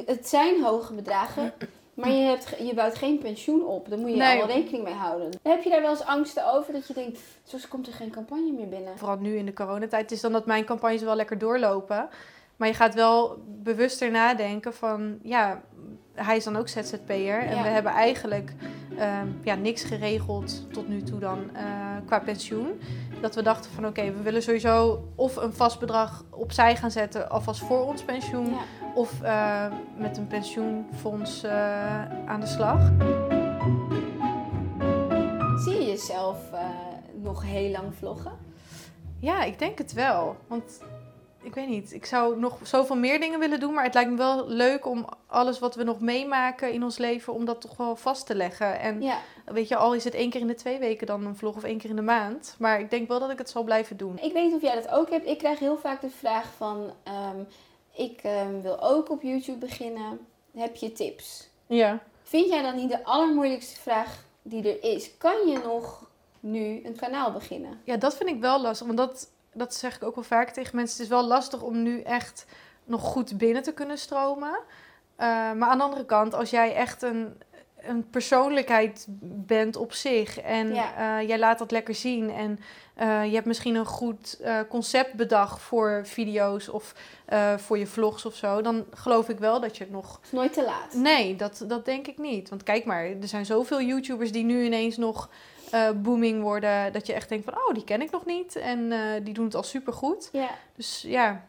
het 0.06 0.28
zijn 0.28 0.64
hoge 0.64 0.94
bedragen. 0.94 1.54
Maar 1.94 2.12
je, 2.12 2.24
hebt, 2.24 2.56
je 2.60 2.74
bouwt 2.74 2.96
geen 2.96 3.18
pensioen 3.18 3.66
op. 3.66 3.90
Daar 3.90 4.00
moet 4.00 4.10
je 4.10 4.16
nee. 4.16 4.28
allemaal 4.28 4.56
rekening 4.56 4.84
mee 4.84 4.94
houden. 4.94 5.30
Heb 5.44 5.64
je 5.64 5.70
daar 5.70 5.82
wel 5.82 5.90
eens 5.90 6.06
angsten 6.06 6.54
over 6.54 6.74
dat 6.74 6.88
je 6.88 6.94
denkt, 6.94 7.20
zo 7.44 7.58
komt 7.70 7.88
er 7.88 7.94
geen 7.94 8.12
campagne 8.12 8.52
meer 8.52 8.70
binnen? 8.70 8.98
Vooral 8.98 9.18
nu 9.18 9.36
in 9.36 9.46
de 9.46 9.54
coronatijd 9.54 10.02
het 10.02 10.12
is 10.12 10.22
dan 10.22 10.32
dat 10.32 10.46
mijn 10.46 10.66
campagnes 10.66 11.02
wel 11.02 11.16
lekker 11.16 11.38
doorlopen. 11.38 12.10
Maar 12.56 12.68
je 12.68 12.74
gaat 12.74 12.94
wel 12.94 13.38
bewuster 13.46 14.12
nadenken 14.12 14.74
van, 14.74 15.20
ja, 15.24 15.62
hij 16.26 16.38
is 16.38 16.44
dan 16.44 16.56
ook 16.56 16.68
ZZP'er. 16.68 17.40
En 17.40 17.56
ja. 17.56 17.62
we 17.62 17.68
hebben 17.68 17.92
eigenlijk 17.92 18.54
uh, 18.98 19.20
ja, 19.44 19.56
niks 19.56 19.84
geregeld 19.84 20.74
tot 20.74 20.88
nu 20.88 21.04
toe 21.04 21.20
dan 21.20 21.40
uh, 21.54 21.62
qua 22.06 22.20
pensioen. 22.20 22.82
Dat 23.22 23.36
we 23.36 23.42
dachten 23.42 23.72
van 23.72 23.86
oké, 23.86 24.00
okay, 24.00 24.14
we 24.14 24.22
willen 24.22 24.42
sowieso 24.42 25.04
of 25.16 25.36
een 25.36 25.54
vast 25.54 25.80
bedrag 25.80 26.26
opzij 26.30 26.76
gaan 26.76 26.92
zetten 26.92 27.30
alvast 27.30 27.62
voor 27.62 27.86
ons 27.86 28.04
pensioen. 28.04 28.50
Ja. 28.50 28.62
Of 28.94 29.22
uh, 29.24 29.66
met 29.98 30.18
een 30.18 30.28
pensioenfonds 30.28 31.44
uh, 31.44 31.52
aan 32.26 32.40
de 32.40 32.48
slag. 32.48 32.92
Zie 35.56 35.74
je 35.74 35.86
jezelf 35.86 36.38
nog 37.14 37.44
heel 37.44 37.72
lang 37.72 37.96
vloggen? 37.96 38.32
Ja, 39.20 39.44
ik 39.44 39.60
denk 39.60 39.78
het 39.78 39.94
wel. 39.94 40.36
Want 40.48 40.82
ik 41.42 41.54
weet 41.54 41.68
niet, 41.68 41.94
ik 41.94 42.06
zou 42.06 42.40
nog 42.40 42.58
zoveel 42.64 42.96
meer 42.96 43.20
dingen 43.20 43.40
willen 43.40 43.60
doen. 43.60 43.74
Maar 43.74 43.84
het 43.84 43.94
lijkt 43.94 44.10
me 44.10 44.18
wel 44.18 44.48
leuk 44.48 44.86
om 44.86 45.06
alles 45.28 45.60
wat 45.60 45.76
we 45.76 45.84
nog 45.84 46.00
meemaken 46.00 46.74
in 46.74 46.84
ons 46.84 46.98
leven, 46.98 47.34
om 47.34 47.46
dat 47.46 47.62
toch 47.62 47.78
wel 47.78 47.96
vast 47.96 48.26
te 48.26 48.36
leggen. 48.36 48.80
En 48.80 49.02
ja. 49.02 49.18
weet 49.46 49.68
je, 49.68 49.76
al 49.76 49.94
is 49.94 50.04
het 50.04 50.14
één 50.14 50.30
keer 50.30 50.42
in 50.42 50.48
de 50.48 50.56
twee 50.56 50.80
weken 50.80 51.08
dan 51.08 51.26
een 51.26 51.36
vlog 51.36 51.56
of 51.56 51.64
één 51.64 51.78
keer 51.78 51.90
in 51.90 51.96
de 51.96 52.02
maand. 52.02 52.56
Maar 52.60 52.80
ik 52.80 52.90
denk 52.90 53.08
wel 53.08 53.20
dat 53.20 53.30
ik 53.30 53.38
het 53.38 53.50
zal 53.50 53.64
blijven 53.64 53.98
doen. 53.98 54.20
Ik 54.22 54.34
weet 54.34 54.46
niet 54.46 54.56
of 54.56 54.62
jij 54.62 54.76
dat 54.76 54.90
ook 54.90 55.10
hebt. 55.10 55.28
Ik 55.28 55.38
krijg 55.38 55.60
heel 55.60 55.78
vaak 55.78 56.02
de 56.02 56.10
vraag 56.10 56.48
van, 56.58 56.94
um, 57.08 57.48
ik 57.94 58.22
um, 58.24 58.62
wil 58.62 58.82
ook 58.82 59.10
op 59.10 59.22
YouTube 59.22 59.58
beginnen. 59.58 60.20
Heb 60.56 60.76
je 60.76 60.92
tips? 60.92 61.50
Ja. 61.68 62.00
Vind 62.24 62.50
jij 62.50 62.62
dat 62.62 62.76
niet 62.76 62.90
de 62.90 63.04
allermoeilijkste 63.04 63.80
vraag 63.80 64.26
die 64.42 64.78
er 64.78 64.94
is? 64.94 65.18
Kan 65.18 65.48
je 65.48 65.58
nog 65.64 66.10
nu 66.40 66.82
een 66.84 66.96
kanaal 66.96 67.32
beginnen? 67.32 67.82
Ja, 67.84 67.98
dat 67.98 68.16
vind 68.16 68.30
ik 68.30 68.40
wel 68.40 68.62
lastig. 68.62 68.88
Want 68.88 68.98
dat 68.98 69.30
dat 69.54 69.74
zeg 69.74 69.96
ik 69.96 70.04
ook 70.04 70.16
wel 70.16 70.24
vaak 70.24 70.50
tegen 70.50 70.76
mensen. 70.76 70.96
Het 70.96 71.06
is 71.06 71.12
wel 71.12 71.28
lastig 71.28 71.62
om 71.62 71.84
nu 71.84 72.02
echt 72.02 72.46
nog 72.84 73.02
goed 73.02 73.38
binnen 73.38 73.64
te 73.64 73.74
kunnen 73.74 73.98
stromen. 73.98 74.50
Uh, 74.52 75.28
maar 75.52 75.70
aan 75.70 75.78
de 75.78 75.84
andere 75.84 76.06
kant, 76.06 76.34
als 76.34 76.50
jij 76.50 76.76
echt 76.76 77.02
een, 77.02 77.42
een 77.82 78.10
persoonlijkheid 78.10 79.06
bent 79.46 79.76
op 79.76 79.94
zich 79.94 80.40
en 80.40 80.74
ja. 80.74 81.20
uh, 81.20 81.28
jij 81.28 81.40
laat 81.40 81.60
dat 81.60 81.72
lekker 81.72 81.96
zien 81.96 82.30
en 82.30 82.60
uh, 83.02 83.26
je 83.26 83.34
hebt 83.34 83.46
misschien 83.46 83.76
een 83.76 83.86
goed 83.86 84.40
concept 84.70 85.14
bedacht 85.14 85.62
voor 85.62 86.02
video's 86.06 86.68
of 86.68 86.96
voor 87.58 87.78
je 87.78 87.88
vlogs 87.88 88.26
of 88.26 88.36
zo, 88.36 88.62
dan 88.62 88.86
geloof 88.94 89.30
ik 89.30 89.40
wel 89.40 89.60
dat 89.60 89.78
je 89.78 89.84
het 89.84 89.94
nog. 89.94 90.16
Het 90.16 90.26
is 90.26 90.32
nooit 90.32 90.54
te 90.54 90.64
laat. 90.64 90.94
Nee, 90.94 91.36
dat, 91.36 91.64
dat 91.68 91.86
denk 91.86 92.08
ik 92.08 92.18
niet. 92.18 92.50
Want 92.50 92.64
kijk 92.64 92.86
maar, 92.86 93.06
er 93.06 93.28
zijn 93.28 93.46
zoveel 93.46 93.82
YouTubers 93.82 94.32
die 94.32 94.44
nu 94.44 94.64
ineens 94.64 94.98
nog 94.98 95.30
uh, 95.74 95.90
booming 95.92 96.42
worden. 96.42 96.94
Dat 96.94 97.08
je 97.08 97.14
echt 97.14 97.30
denkt 97.30 97.46
van, 97.46 97.58
oh, 97.58 97.74
die 97.74 97.84
ken 97.84 98.02
ik 98.02 98.12
nog 98.12 98.26
niet. 98.26 98.56
En 98.56 98.80
uh, 98.80 99.00
die 99.24 99.34
doen 99.34 99.46
het 99.46 99.56
al 99.56 99.64
supergoed. 99.64 100.30
Ja. 100.32 100.50
Dus 100.76 101.02
ja, 101.08 101.46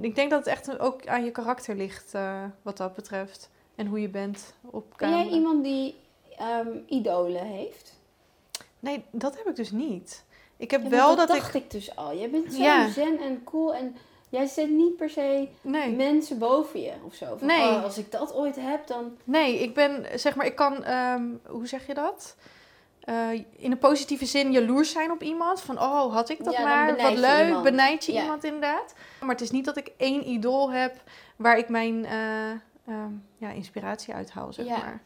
ik 0.00 0.14
denk 0.14 0.30
dat 0.30 0.38
het 0.38 0.48
echt 0.48 0.78
ook 0.78 1.06
aan 1.06 1.24
je 1.24 1.30
karakter 1.30 1.76
ligt 1.76 2.14
uh, 2.14 2.44
wat 2.62 2.76
dat 2.76 2.94
betreft. 2.94 3.50
En 3.78 3.86
hoe 3.86 4.00
je 4.00 4.08
bent 4.08 4.54
op 4.70 4.96
camera. 4.96 5.18
Ben 5.18 5.26
jij 5.26 5.36
iemand 5.38 5.64
die 5.64 5.94
um, 6.40 6.84
idolen 6.86 7.44
heeft? 7.44 7.96
Nee, 8.78 9.04
dat 9.10 9.36
heb 9.36 9.46
ik 9.46 9.56
dus 9.56 9.70
niet. 9.70 10.24
Ik 10.56 10.70
heb 10.70 10.88
wel 10.88 11.16
dat, 11.16 11.28
dat 11.28 11.36
dacht 11.36 11.54
ik... 11.54 11.70
dus 11.70 11.96
al. 11.96 12.16
Jij 12.16 12.30
bent 12.30 12.52
zo 12.52 12.88
zen 12.92 13.20
en 13.20 13.44
cool 13.44 13.74
en 13.74 13.96
jij 14.28 14.46
zet 14.46 14.70
niet 14.70 14.96
per 14.96 15.10
se 15.10 15.48
nee. 15.60 15.90
mensen 15.90 16.38
boven 16.38 16.80
je 16.80 16.92
of 17.04 17.14
zo. 17.14 17.36
Van, 17.36 17.46
nee. 17.46 17.68
Oh, 17.68 17.84
als 17.84 17.98
ik 17.98 18.10
dat 18.12 18.34
ooit 18.34 18.56
heb, 18.56 18.86
dan... 18.86 19.16
Nee, 19.24 19.58
ik 19.58 19.74
ben, 19.74 20.06
zeg 20.14 20.34
maar, 20.34 20.46
ik 20.46 20.54
kan, 20.54 20.88
um, 20.90 21.40
hoe 21.46 21.66
zeg 21.66 21.86
je 21.86 21.94
dat? 21.94 22.36
Uh, 23.04 23.32
in 23.56 23.70
een 23.70 23.78
positieve 23.78 24.26
zin 24.26 24.52
jaloers 24.52 24.90
zijn 24.90 25.10
op 25.10 25.22
iemand. 25.22 25.60
Van, 25.60 25.78
oh, 25.78 26.14
had 26.14 26.28
ik 26.28 26.44
dat 26.44 26.52
ja, 26.52 26.62
maar? 26.62 26.96
Wat 26.96 27.16
leuk, 27.16 27.46
iemand. 27.46 27.64
benijd 27.64 28.04
je 28.04 28.12
iemand 28.12 28.44
inderdaad. 28.44 28.94
Maar 29.20 29.30
het 29.30 29.40
is 29.40 29.50
niet 29.50 29.64
dat 29.64 29.76
ik 29.76 29.90
één 29.96 30.28
idool 30.28 30.70
heb 30.70 31.02
waar 31.36 31.58
ik 31.58 31.68
mijn 31.68 31.94
uh, 31.94 32.10
um, 32.88 33.24
ja, 33.36 33.50
inspiratie 33.50 34.14
uit 34.14 34.30
haal, 34.30 34.52
zeg 34.52 34.68
maar. 34.68 35.02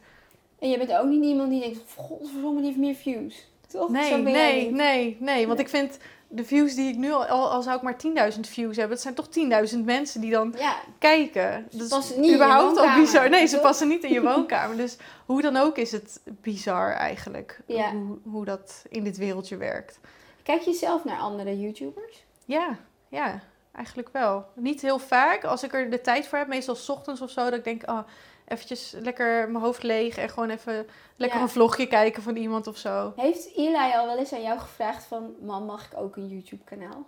En 0.59 0.69
je 0.69 0.77
bent 0.77 0.93
ook 0.93 1.07
niet 1.07 1.23
iemand 1.23 1.49
die 1.49 1.59
denkt, 1.59 1.79
godverdomme, 1.95 2.57
die 2.57 2.65
heeft 2.65 2.79
meer 2.79 2.95
views. 2.95 3.51
Toch? 3.67 3.89
Nee, 3.89 4.17
nee, 4.17 4.71
nee, 4.71 5.17
nee. 5.19 5.47
Want 5.47 5.59
ik 5.59 5.69
vind 5.69 5.97
de 6.27 6.43
views 6.43 6.75
die 6.75 6.89
ik 6.89 6.97
nu 6.97 7.11
al, 7.11 7.27
al 7.27 7.61
zou 7.61 7.75
ik 7.75 7.81
maar 7.81 8.31
10.000 8.33 8.39
views 8.39 8.75
hebben, 8.75 8.93
het 8.93 9.01
zijn 9.01 9.13
toch 9.13 9.27
10.000 9.73 9.79
mensen 9.83 10.21
die 10.21 10.31
dan 10.31 10.53
ja. 10.57 10.75
kijken. 10.99 11.67
Dat 11.71 12.03
is 12.03 12.15
niet 12.15 12.33
überhaupt 12.33 12.79
ook 12.79 12.95
bizar. 12.95 13.29
Nee, 13.29 13.45
ze 13.45 13.59
passen 13.59 13.87
niet 13.87 14.03
in 14.03 14.13
je 14.13 14.21
woonkamer. 14.31 14.77
Dus 14.77 14.97
hoe 15.25 15.41
dan 15.41 15.57
ook 15.57 15.77
is 15.77 15.91
het 15.91 16.21
bizar 16.25 16.91
eigenlijk. 16.91 17.59
Ja. 17.65 17.91
Hoe, 17.91 18.17
hoe 18.23 18.45
dat 18.45 18.85
in 18.89 19.03
dit 19.03 19.17
wereldje 19.17 19.57
werkt. 19.57 19.99
Kijk 20.43 20.61
je 20.61 20.73
zelf 20.73 21.03
naar 21.03 21.19
andere 21.19 21.59
YouTubers? 21.59 22.25
Ja, 22.45 22.77
ja, 23.09 23.41
eigenlijk 23.75 24.09
wel. 24.11 24.45
Niet 24.53 24.81
heel 24.81 24.99
vaak. 24.99 25.43
Als 25.43 25.63
ik 25.63 25.73
er 25.73 25.89
de 25.89 26.01
tijd 26.01 26.27
voor 26.27 26.37
heb, 26.37 26.47
meestal 26.47 26.75
s 26.75 26.89
ochtends 26.89 27.21
of 27.21 27.29
zo, 27.29 27.43
dat 27.43 27.53
ik 27.53 27.63
denk, 27.63 27.89
oh, 27.89 27.99
eventjes 28.47 28.95
lekker 28.99 29.49
mijn 29.49 29.63
hoofd 29.63 29.83
leeg 29.83 30.17
en 30.17 30.29
gewoon 30.29 30.49
even 30.49 30.87
lekker 31.15 31.41
een 31.41 31.49
vlogje 31.49 31.87
kijken 31.87 32.23
van 32.23 32.35
iemand 32.35 32.67
of 32.67 32.77
zo. 32.77 33.13
Heeft 33.15 33.55
Eli 33.55 33.93
al 33.93 34.05
wel 34.05 34.17
eens 34.17 34.33
aan 34.33 34.41
jou 34.41 34.59
gevraagd 34.59 35.03
van, 35.03 35.35
man, 35.41 35.65
mag 35.65 35.85
ik 35.85 35.99
ook 35.99 36.15
een 36.15 36.27
YouTube 36.27 36.63
kanaal? 36.63 37.05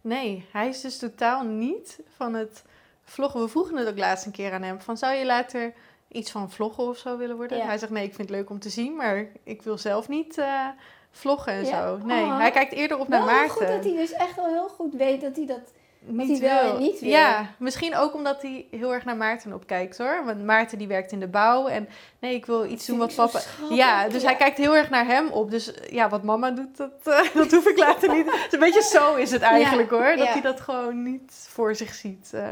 Nee, 0.00 0.46
hij 0.52 0.68
is 0.68 0.80
dus 0.80 0.98
totaal 0.98 1.44
niet 1.44 1.98
van 2.16 2.34
het 2.34 2.64
vloggen. 3.04 3.40
We 3.40 3.48
vroegen 3.48 3.76
het 3.76 3.88
ook 3.88 3.98
laatst 3.98 4.26
een 4.26 4.32
keer 4.32 4.52
aan 4.52 4.62
hem, 4.62 4.80
van 4.80 4.96
zou 4.96 5.14
je 5.14 5.26
later 5.26 5.72
iets 6.08 6.30
van 6.30 6.50
vloggen 6.50 6.84
of 6.84 6.96
zo 6.96 7.16
willen 7.16 7.36
worden? 7.36 7.66
Hij 7.66 7.78
zegt, 7.78 7.92
nee, 7.92 8.04
ik 8.04 8.14
vind 8.14 8.28
het 8.28 8.36
leuk 8.36 8.50
om 8.50 8.58
te 8.58 8.70
zien, 8.70 8.96
maar 8.96 9.26
ik 9.42 9.62
wil 9.62 9.78
zelf 9.78 10.08
niet... 10.08 10.38
Uh, 10.38 10.68
vloggen 11.10 11.52
en 11.52 11.66
zo. 11.66 11.98
Nee, 12.04 12.24
oh. 12.24 12.38
hij 12.38 12.50
kijkt 12.50 12.72
eerder 12.72 12.98
op 12.98 13.08
naar 13.08 13.24
Maarten. 13.24 13.50
goed 13.50 13.66
dat 13.66 13.84
hij 13.84 13.96
dus 13.96 14.12
echt 14.12 14.36
wel 14.36 14.46
heel 14.46 14.68
goed 14.68 14.94
weet 14.94 15.20
dat 15.20 15.36
hij 15.36 15.46
dat 15.46 15.72
niet 16.00 16.38
wil. 16.38 16.78
niet 16.78 17.00
wil. 17.00 17.10
Ja, 17.10 17.46
misschien 17.58 17.96
ook 17.96 18.14
omdat 18.14 18.42
hij 18.42 18.66
heel 18.70 18.94
erg 18.94 19.04
naar 19.04 19.16
Maarten 19.16 19.52
opkijkt 19.52 19.98
hoor. 19.98 20.24
Want 20.24 20.44
Maarten 20.44 20.78
die 20.78 20.86
werkt 20.86 21.12
in 21.12 21.20
de 21.20 21.28
bouw 21.28 21.66
en 21.66 21.88
nee, 22.18 22.34
ik 22.34 22.46
wil 22.46 22.64
iets 22.64 22.86
doen 22.86 22.98
wat 22.98 23.14
papa... 23.14 23.40
Ja, 23.70 24.08
dus 24.08 24.22
hij 24.22 24.36
kijkt 24.36 24.58
heel 24.58 24.76
erg 24.76 24.90
naar 24.90 25.06
hem 25.06 25.28
op. 25.28 25.50
Dus 25.50 25.72
ja, 25.90 26.08
wat 26.08 26.22
mama 26.22 26.50
doet, 26.50 26.76
dat, 26.76 26.92
uh, 27.04 27.34
dat 27.34 27.50
hoef 27.50 27.66
ik 27.66 27.78
later 27.78 28.14
niet. 28.14 28.26
Het 28.26 28.46
is 28.46 28.52
een 28.52 28.58
beetje 28.58 28.82
zo 28.82 29.14
is 29.14 29.30
het 29.30 29.42
eigenlijk 29.42 29.90
hoor. 29.90 30.16
Dat 30.16 30.28
hij 30.28 30.40
dat 30.40 30.60
gewoon 30.60 31.02
niet 31.02 31.46
voor 31.48 31.74
zich 31.74 31.94
ziet. 31.94 32.30
Uh, 32.34 32.48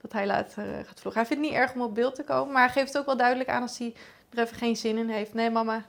dat 0.00 0.12
hij 0.12 0.26
later 0.26 0.66
uh, 0.66 0.74
gaat 0.74 1.00
vloggen. 1.00 1.20
Hij 1.20 1.26
vindt 1.26 1.42
het 1.42 1.52
niet 1.52 1.60
erg 1.60 1.74
om 1.74 1.82
op 1.82 1.94
beeld 1.94 2.14
te 2.14 2.24
komen. 2.24 2.52
Maar 2.52 2.64
hij 2.64 2.82
geeft 2.82 2.98
ook 2.98 3.06
wel 3.06 3.16
duidelijk 3.16 3.48
aan 3.48 3.62
als 3.62 3.78
hij 3.78 3.94
er 4.30 4.42
even 4.42 4.56
geen 4.56 4.76
zin 4.76 4.96
in 4.96 5.08
heeft. 5.08 5.34
Nee 5.34 5.50
mama, 5.50 5.84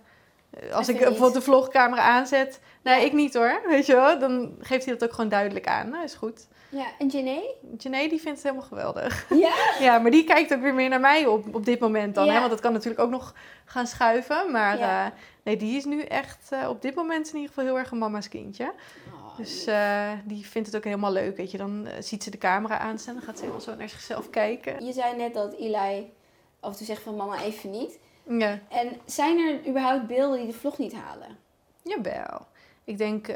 als 0.71 0.89
ik 0.89 0.97
bijvoorbeeld 0.97 1.33
de 1.33 1.41
vlogcamera 1.41 2.01
aanzet... 2.01 2.59
Nee, 2.83 3.05
ik 3.05 3.13
niet 3.13 3.33
hoor, 3.33 3.61
weet 3.67 3.85
je 3.85 3.95
wel. 3.95 4.19
Dan 4.19 4.55
geeft 4.59 4.85
hij 4.85 4.93
dat 4.93 5.09
ook 5.09 5.15
gewoon 5.15 5.29
duidelijk 5.29 5.67
aan. 5.67 5.89
Nou, 5.89 6.03
is 6.03 6.13
goed. 6.13 6.47
Ja, 6.73 6.85
en 6.99 7.07
Janae? 7.07 7.55
Janae 7.77 8.09
die 8.09 8.21
vindt 8.21 8.37
het 8.37 8.43
helemaal 8.43 8.67
geweldig. 8.67 9.25
Ja? 9.29 9.53
ja, 9.79 9.99
maar 9.99 10.11
die 10.11 10.23
kijkt 10.23 10.53
ook 10.53 10.61
weer 10.61 10.73
meer 10.73 10.89
naar 10.89 10.99
mij 10.99 11.25
op, 11.25 11.55
op 11.55 11.65
dit 11.65 11.79
moment 11.79 12.15
dan. 12.15 12.29
Hè? 12.29 12.37
Want 12.39 12.49
dat 12.49 12.59
kan 12.59 12.73
natuurlijk 12.73 13.01
ook 13.01 13.09
nog 13.09 13.33
gaan 13.65 13.87
schuiven. 13.87 14.51
Maar 14.51 14.79
uh, 14.79 15.05
nee, 15.43 15.57
die 15.57 15.77
is 15.77 15.85
nu 15.85 16.01
echt 16.01 16.49
uh, 16.53 16.69
op 16.69 16.81
dit 16.81 16.95
moment 16.95 17.27
in 17.27 17.33
ieder 17.33 17.47
geval 17.47 17.63
heel 17.63 17.77
erg 17.77 17.91
een 17.91 17.97
mama's 17.97 18.29
kindje. 18.29 18.73
Oh, 19.13 19.37
dus 19.37 19.67
uh, 19.67 20.11
die 20.23 20.47
vindt 20.47 20.67
het 20.67 20.77
ook 20.77 20.83
helemaal 20.83 21.11
leuk, 21.11 21.37
weet 21.37 21.51
je. 21.51 21.57
Dan 21.57 21.87
ziet 21.99 22.23
ze 22.23 22.29
de 22.29 22.37
camera 22.37 22.77
aanstaan, 22.77 23.13
dan 23.13 23.23
gaat 23.23 23.35
ze 23.35 23.41
helemaal 23.41 23.63
zo 23.63 23.75
naar 23.75 23.89
zichzelf 23.89 24.29
kijken. 24.29 24.85
Je 24.85 24.93
zei 24.93 25.15
net 25.15 25.33
dat 25.33 25.53
Eli 25.53 26.11
af 26.59 26.71
en 26.71 26.77
toe 26.77 26.85
zegt 26.85 27.01
van 27.01 27.15
mama 27.15 27.41
even 27.41 27.69
niet. 27.69 27.99
Ja. 28.27 28.59
En 28.69 28.99
zijn 29.05 29.39
er 29.39 29.67
überhaupt 29.67 30.07
beelden 30.07 30.37
die 30.37 30.47
de 30.47 30.53
vlog 30.53 30.77
niet 30.77 30.93
halen? 30.93 31.37
Jawel. 31.83 32.45
Ik 32.85 32.97
denk 32.97 33.27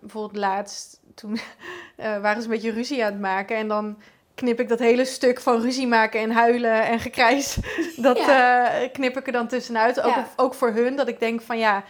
bijvoorbeeld 0.00 0.36
laatst 0.36 1.00
toen 1.14 1.32
uh, 1.32 1.40
waren 2.24 2.42
ze 2.42 2.48
een 2.48 2.54
beetje 2.54 2.70
ruzie 2.70 3.04
aan 3.04 3.12
het 3.12 3.20
maken. 3.20 3.56
En 3.56 3.68
dan 3.68 3.96
knip 4.34 4.60
ik 4.60 4.68
dat 4.68 4.78
hele 4.78 5.04
stuk 5.04 5.40
van 5.40 5.60
ruzie 5.60 5.86
maken 5.86 6.20
en 6.20 6.30
huilen 6.30 6.86
en 6.86 7.00
gekrijs. 7.00 7.58
Dat 7.96 8.18
eh, 8.18 8.66
knip 8.92 9.16
ik 9.16 9.26
er 9.26 9.32
dan 9.32 9.48
tussenuit. 9.48 10.00
Ook, 10.00 10.14
ook 10.36 10.54
voor 10.54 10.70
hun. 10.70 10.96
Dat 10.96 11.08
ik 11.08 11.20
denk 11.20 11.40
van 11.40 11.58
ja, 11.58 11.84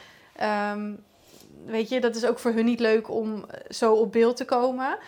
um, 0.73 1.05
weet 1.67 1.89
je, 1.89 2.01
dat 2.01 2.17
is 2.17 2.27
ook 2.27 2.39
voor 2.39 2.51
hun 2.51 2.65
niet 2.65 2.81
leuk 2.81 3.11
om 3.11 3.45
zo 3.69 3.93
op 3.93 4.13
beeld 4.13 4.37
te 4.37 4.45
komen. 4.45 4.99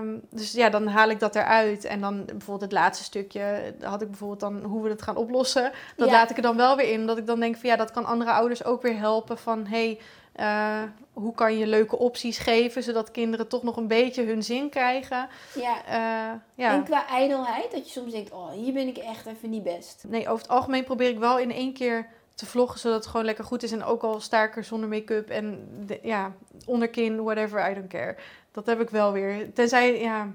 Um, 0.00 0.20
dus 0.30 0.52
ja, 0.52 0.68
dan 0.70 0.86
haal 0.86 1.10
ik 1.10 1.20
dat 1.20 1.36
eruit. 1.36 1.84
En 1.84 2.00
dan 2.00 2.24
bijvoorbeeld 2.24 2.60
het 2.60 2.72
laatste 2.72 3.04
stukje, 3.04 3.74
had 3.80 4.02
ik 4.02 4.08
bijvoorbeeld 4.08 4.40
dan 4.40 4.62
hoe 4.62 4.82
we 4.82 4.88
het 4.88 5.02
gaan 5.02 5.16
oplossen. 5.16 5.72
Dat 5.96 6.10
laat 6.10 6.30
ik 6.30 6.36
er 6.36 6.42
dan 6.42 6.56
wel 6.56 6.76
weer 6.76 6.92
in. 6.92 7.06
Dat 7.06 7.18
ik 7.18 7.26
dan 7.26 7.40
denk 7.40 7.56
van 7.56 7.68
ja, 7.68 7.76
dat 7.76 7.90
kan 7.90 8.04
andere 8.04 8.30
ouders 8.30 8.64
ook 8.64 8.82
weer 8.82 8.98
helpen. 8.98 9.38
Van 9.38 9.66
hey, 9.66 10.00
uh, 10.40 10.82
hoe 11.12 11.34
kan 11.34 11.58
je 11.58 11.66
leuke 11.66 11.98
opties 11.98 12.38
geven, 12.38 12.82
zodat 12.82 13.10
kinderen 13.10 13.48
toch 13.48 13.62
nog 13.62 13.76
een 13.76 13.86
beetje 13.86 14.24
hun 14.24 14.42
zin 14.42 14.68
krijgen. 14.68 15.28
Ja. 15.54 15.76
Uh, 15.76 16.38
ja. 16.54 16.72
En 16.72 16.84
qua 16.84 17.08
ijdelheid, 17.08 17.70
dat 17.70 17.86
je 17.86 18.00
soms 18.00 18.12
denkt, 18.12 18.32
oh, 18.32 18.50
hier 18.50 18.72
ben 18.72 18.88
ik 18.88 18.96
echt 18.96 19.26
even 19.26 19.50
niet 19.50 19.62
best. 19.62 20.04
Nee, 20.08 20.28
over 20.28 20.42
het 20.42 20.52
algemeen 20.52 20.84
probeer 20.84 21.08
ik 21.08 21.18
wel 21.18 21.38
in 21.38 21.52
één 21.52 21.72
keer 21.72 22.06
te 22.34 22.46
vloggen, 22.46 22.80
zodat 22.80 22.98
het 22.98 23.06
gewoon 23.06 23.26
lekker 23.26 23.44
goed 23.44 23.62
is. 23.62 23.72
En 23.72 23.84
ook 23.84 24.02
al 24.02 24.20
sterker 24.20 24.64
zonder 24.64 24.88
make-up 24.88 25.30
en 25.30 25.68
ja, 26.02 26.32
onderkin, 26.66 27.22
whatever, 27.22 27.70
I 27.70 27.74
don't 27.74 27.88
care. 27.88 28.16
Dat 28.52 28.66
heb 28.66 28.80
ik 28.80 28.90
wel 28.90 29.12
weer. 29.12 29.52
Tenzij, 29.52 30.00
ja, 30.00 30.30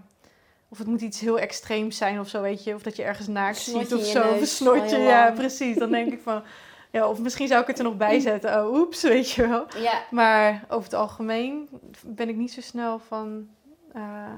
of 0.70 0.78
het 0.78 0.88
moet 0.88 1.02
iets 1.02 1.20
heel 1.20 1.40
extreems 1.40 1.98
zijn 1.98 2.20
of 2.20 2.30
zo, 2.30 2.42
weet 2.42 2.64
je. 2.64 2.74
Of 2.74 2.82
dat 2.82 2.96
je 2.96 3.04
ergens 3.04 3.28
naakt 3.28 3.58
ziet 3.58 3.94
of 3.94 4.04
zo. 4.04 4.22
Of 4.22 4.40
een 4.40 4.48
snotje, 4.48 4.98
ja, 4.98 5.32
precies. 5.32 5.78
Dan 5.78 5.92
denk 5.92 6.14
ik 6.14 6.22
van... 6.24 6.44
Ja, 6.92 7.10
of 7.10 7.20
misschien 7.20 7.48
zou 7.48 7.62
ik 7.62 7.68
het 7.68 7.78
er 7.78 7.84
nog 7.84 7.98
bij 7.98 8.20
zetten. 8.20 8.66
Oh, 8.66 8.80
oeps, 8.80 9.02
weet 9.04 9.32
je 9.32 9.48
wel. 9.48 9.66
Ja. 9.78 10.04
Maar 10.12 10.66
over 10.70 10.84
het 10.84 10.94
algemeen 10.94 11.70
ben 12.06 12.30
ik 12.30 12.36
niet 12.36 12.52
zo 12.52 12.62
snel 12.62 13.00
van... 13.00 13.50
Uh, 13.96 14.34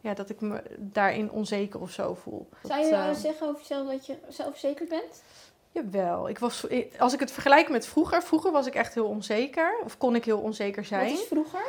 ja, 0.00 0.14
dat 0.14 0.30
ik 0.30 0.40
me 0.40 0.62
daarin 0.78 1.30
onzeker 1.30 1.80
of 1.80 1.90
zo 1.90 2.14
voel. 2.14 2.48
Zou 2.62 2.84
je 2.84 2.90
uh, 2.90 3.12
zeggen 3.14 3.48
over 3.48 3.60
jezelf 3.60 3.88
dat 3.88 4.06
je 4.06 4.16
zelfverzekerd 4.28 4.88
bent? 4.88 5.22
Jawel. 5.72 6.28
Ik 6.28 6.38
was, 6.38 6.66
als 6.98 7.12
ik 7.12 7.20
het 7.20 7.32
vergelijk 7.32 7.68
met 7.68 7.86
vroeger, 7.86 8.22
vroeger 8.22 8.52
was 8.52 8.66
ik 8.66 8.74
echt 8.74 8.94
heel 8.94 9.06
onzeker. 9.06 9.80
Of 9.84 9.98
kon 9.98 10.14
ik 10.14 10.24
heel 10.24 10.38
onzeker 10.38 10.84
zijn. 10.84 11.10
Wat 11.10 11.18
is 11.18 11.26
vroeger? 11.26 11.64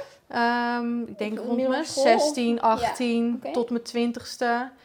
Um, 0.79 1.01
ik 1.01 1.17
denk 1.17 1.39
rond 1.39 1.67
mijn 1.67 1.85
16, 1.85 2.61
18 2.61 3.27
ja. 3.27 3.33
okay. 3.33 3.51
tot 3.51 3.69
mijn 3.69 4.13
20ste. 4.13 4.75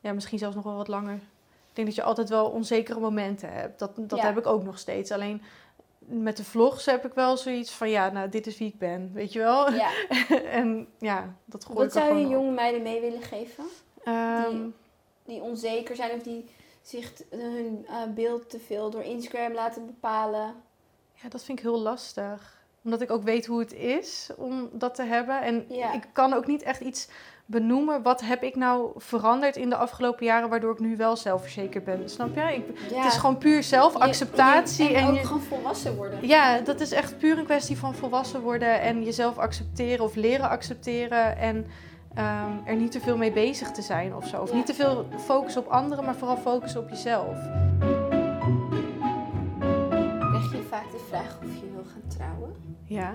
Ja, 0.00 0.12
misschien 0.12 0.38
zelfs 0.38 0.54
nog 0.54 0.64
wel 0.64 0.76
wat 0.76 0.88
langer 0.88 1.20
ik 1.70 1.76
denk 1.76 1.88
dat 1.88 1.96
je 1.96 2.02
altijd 2.02 2.28
wel 2.28 2.46
onzekere 2.46 3.00
momenten 3.00 3.52
hebt. 3.52 3.78
Dat, 3.78 3.90
dat 3.96 4.20
heb 4.20 4.38
ik 4.38 4.46
ook 4.46 4.62
nog 4.62 4.78
steeds. 4.78 5.10
Alleen 5.10 5.42
met 5.98 6.36
de 6.36 6.44
vlogs 6.44 6.86
heb 6.86 7.06
ik 7.06 7.12
wel 7.12 7.36
zoiets 7.36 7.70
van, 7.70 7.90
ja, 7.90 8.10
nou, 8.10 8.28
dit 8.28 8.46
is 8.46 8.58
wie 8.58 8.68
ik 8.68 8.78
ben, 8.78 9.10
weet 9.12 9.32
je 9.32 9.38
wel? 9.38 9.72
Ja. 9.72 9.90
en 10.60 10.88
ja, 10.98 11.34
dat 11.44 11.64
gooi 11.64 11.78
Wat 11.78 11.92
zou 11.92 12.18
je 12.18 12.28
jonge 12.28 12.50
meiden 12.50 12.82
mee 12.82 13.00
willen 13.00 13.22
geven? 13.22 13.64
Um, 14.04 14.50
die, 14.52 14.72
die, 15.24 15.42
onzeker 15.42 15.96
zijn 15.96 16.10
of 16.10 16.22
die 16.22 16.50
zich 16.82 17.12
hun 17.30 17.86
uh, 17.88 18.02
beeld 18.14 18.50
te 18.50 18.58
veel 18.58 18.90
door 18.90 19.02
Instagram 19.02 19.52
laten 19.52 19.86
bepalen? 19.86 20.54
Ja, 21.14 21.28
dat 21.28 21.44
vind 21.44 21.58
ik 21.58 21.64
heel 21.64 21.80
lastig. 21.80 22.58
Omdat 22.84 23.00
ik 23.00 23.10
ook 23.10 23.22
weet 23.22 23.46
hoe 23.46 23.60
het 23.60 23.72
is 23.72 24.30
om 24.36 24.70
dat 24.72 24.94
te 24.94 25.02
hebben. 25.02 25.42
En 25.42 25.70
ik 25.70 26.08
kan 26.12 26.32
ook 26.32 26.46
niet 26.46 26.62
echt 26.62 26.80
iets 26.80 27.08
benoemen 27.50 28.02
wat 28.02 28.20
heb 28.20 28.42
ik 28.42 28.56
nou 28.56 28.90
veranderd 28.96 29.56
in 29.56 29.68
de 29.68 29.76
afgelopen 29.76 30.26
jaren 30.26 30.48
waardoor 30.48 30.72
ik 30.72 30.78
nu 30.78 30.96
wel 30.96 31.16
zelfverzekerd 31.16 31.84
ben. 31.84 32.08
Snap 32.08 32.34
je? 32.34 32.54
Ik, 32.54 32.64
Het 32.94 33.12
is 33.12 33.18
gewoon 33.18 33.38
puur 33.38 33.62
zelfacceptatie. 33.62 34.94
en, 34.94 35.06
en, 35.06 35.08
ook 35.08 35.24
gewoon 35.24 35.42
volwassen 35.42 35.96
worden. 35.96 36.26
Ja, 36.26 36.60
dat 36.60 36.80
is 36.80 36.92
echt 36.92 37.18
puur 37.18 37.38
een 37.38 37.44
kwestie 37.44 37.78
van 37.78 37.94
volwassen 37.94 38.40
worden 38.40 38.80
en 38.80 39.04
jezelf 39.04 39.38
accepteren 39.38 40.04
of 40.04 40.14
leren 40.14 40.48
accepteren. 40.48 41.38
En 41.38 41.56
um, 42.18 42.60
er 42.64 42.76
niet 42.76 42.92
te 42.92 43.00
veel 43.00 43.16
mee 43.16 43.32
bezig 43.32 43.70
te 43.70 43.82
zijn 43.82 44.14
of 44.14 44.26
zo. 44.26 44.42
Of 44.42 44.52
niet 44.52 44.66
te 44.66 44.74
veel 44.74 45.08
focus 45.18 45.56
op 45.56 45.66
anderen, 45.66 46.04
maar 46.04 46.16
vooral 46.16 46.36
focus 46.36 46.76
op 46.76 46.88
jezelf. 46.88 47.36
Krijg 50.18 50.52
je 50.52 50.62
vaak 50.68 50.90
de 50.90 51.04
vraag 51.08 51.38
Ja. 52.90 53.14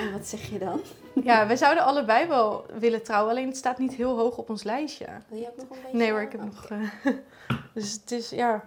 en 0.00 0.12
wat 0.12 0.26
zeg 0.26 0.50
je 0.50 0.58
dan? 0.58 0.80
Ja, 1.22 1.46
we 1.46 1.56
zouden 1.56 1.84
allebei 1.84 2.26
wel 2.26 2.66
willen 2.78 3.02
trouwen, 3.02 3.30
alleen 3.30 3.46
het 3.46 3.56
staat 3.56 3.78
niet 3.78 3.94
heel 3.94 4.16
hoog 4.16 4.36
op 4.36 4.50
ons 4.50 4.62
lijstje. 4.62 5.06
Wil 5.28 5.38
je 5.38 5.46
ook 5.46 5.56
nog 5.56 5.70
een 5.70 5.82
beetje? 5.82 5.96
Nee 5.96 6.10
hoor, 6.10 6.20
ik 6.20 6.32
heb 6.32 6.44
nog... 6.44 6.70
Uh, 6.70 6.90
dus 7.74 7.92
het 7.92 8.10
is, 8.10 8.30
ja... 8.30 8.64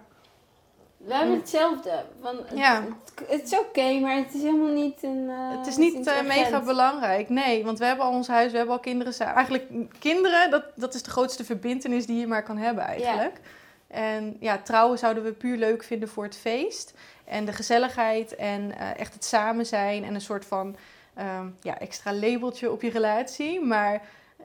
We 0.96 1.14
hebben 1.14 1.36
hetzelfde. 1.36 2.04
Van, 2.20 2.36
ja. 2.54 2.82
Het, 2.82 3.28
het 3.28 3.42
is 3.52 3.58
oké, 3.58 3.98
maar 3.98 4.16
het 4.16 4.34
is 4.34 4.42
helemaal 4.42 4.72
niet 4.72 5.02
een. 5.02 5.24
Uh, 5.28 5.56
het 5.56 5.66
is 5.66 5.76
niet 5.76 6.06
uh, 6.06 6.22
mega 6.22 6.60
belangrijk. 6.62 7.28
Nee, 7.28 7.64
want 7.64 7.78
we 7.78 7.84
hebben 7.84 8.04
al 8.04 8.12
ons 8.12 8.28
huis, 8.28 8.50
we 8.50 8.56
hebben 8.56 8.74
al 8.74 8.80
kinderen. 8.80 9.18
Eigenlijk, 9.18 9.66
kinderen, 9.98 10.50
dat, 10.50 10.64
dat 10.74 10.94
is 10.94 11.02
de 11.02 11.10
grootste 11.10 11.44
verbindenis 11.44 12.06
die 12.06 12.20
je 12.20 12.26
maar 12.26 12.42
kan 12.42 12.56
hebben 12.56 12.84
eigenlijk. 12.84 13.40
Ja. 13.42 13.96
En 13.96 14.36
ja, 14.40 14.58
trouwen 14.58 14.98
zouden 14.98 15.22
we 15.22 15.32
puur 15.32 15.56
leuk 15.56 15.82
vinden 15.82 16.08
voor 16.08 16.24
het 16.24 16.36
feest. 16.36 16.94
En 17.24 17.44
de 17.44 17.52
gezelligheid 17.52 18.36
en 18.36 18.62
uh, 18.62 18.98
echt 18.98 19.14
het 19.14 19.24
samen 19.24 19.66
zijn 19.66 20.04
en 20.04 20.14
een 20.14 20.20
soort 20.20 20.44
van 20.44 20.76
um, 21.18 21.56
ja, 21.60 21.78
extra 21.78 22.12
labeltje 22.12 22.70
op 22.70 22.82
je 22.82 22.90
relatie. 22.90 23.60
Maar 23.60 24.02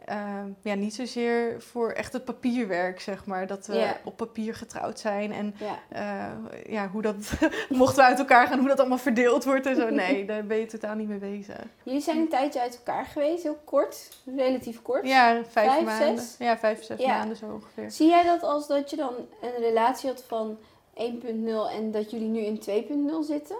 uh, 0.09 0.15
ja, 0.61 0.73
niet 0.73 0.95
zozeer 0.95 1.61
voor 1.61 1.91
echt 1.91 2.13
het 2.13 2.25
papierwerk, 2.25 3.01
zeg 3.01 3.25
maar. 3.25 3.47
Dat 3.47 3.67
we 3.67 3.93
op 4.03 4.17
papier 4.17 4.55
getrouwd 4.55 4.99
zijn. 4.99 5.31
En 5.31 5.55
ja. 5.57 5.79
Uh, 5.93 6.73
ja, 6.73 6.87
hoe 6.87 7.01
dat, 7.01 7.15
mochten 7.69 7.95
we 7.95 8.03
uit 8.03 8.19
elkaar 8.19 8.47
gaan, 8.47 8.59
hoe 8.59 8.67
dat 8.67 8.79
allemaal 8.79 8.97
verdeeld 8.97 9.43
wordt 9.43 9.65
en 9.65 9.75
zo. 9.75 9.89
Nee, 9.99 10.25
daar 10.25 10.45
ben 10.45 10.57
je 10.57 10.65
totaal 10.65 10.95
niet 10.95 11.07
mee 11.07 11.17
bezig. 11.17 11.55
Jullie 11.83 12.01
zijn 12.01 12.17
een 12.17 12.29
tijdje 12.29 12.61
uit 12.61 12.77
elkaar 12.85 13.05
geweest, 13.05 13.43
heel 13.43 13.59
kort, 13.63 14.09
relatief 14.35 14.81
kort. 14.81 15.07
Ja, 15.07 15.41
vijf, 15.49 15.83
maanden. 15.83 16.17
Zes? 16.17 16.35
Ja, 16.39 16.57
vijf, 16.57 16.83
zes 16.83 17.05
maanden 17.05 17.37
zo 17.37 17.45
ongeveer. 17.45 17.91
Zie 17.91 18.09
jij 18.09 18.23
dat 18.23 18.43
als 18.43 18.67
dat 18.67 18.89
je 18.89 18.95
dan 18.95 19.13
een 19.41 19.61
relatie 19.61 20.09
had 20.09 20.23
van 20.27 20.57
1.0 20.99 21.75
en 21.75 21.91
dat 21.91 22.11
jullie 22.11 22.27
nu 22.27 22.39
in 22.39 22.59
2.0 22.59 23.25
zitten? 23.25 23.57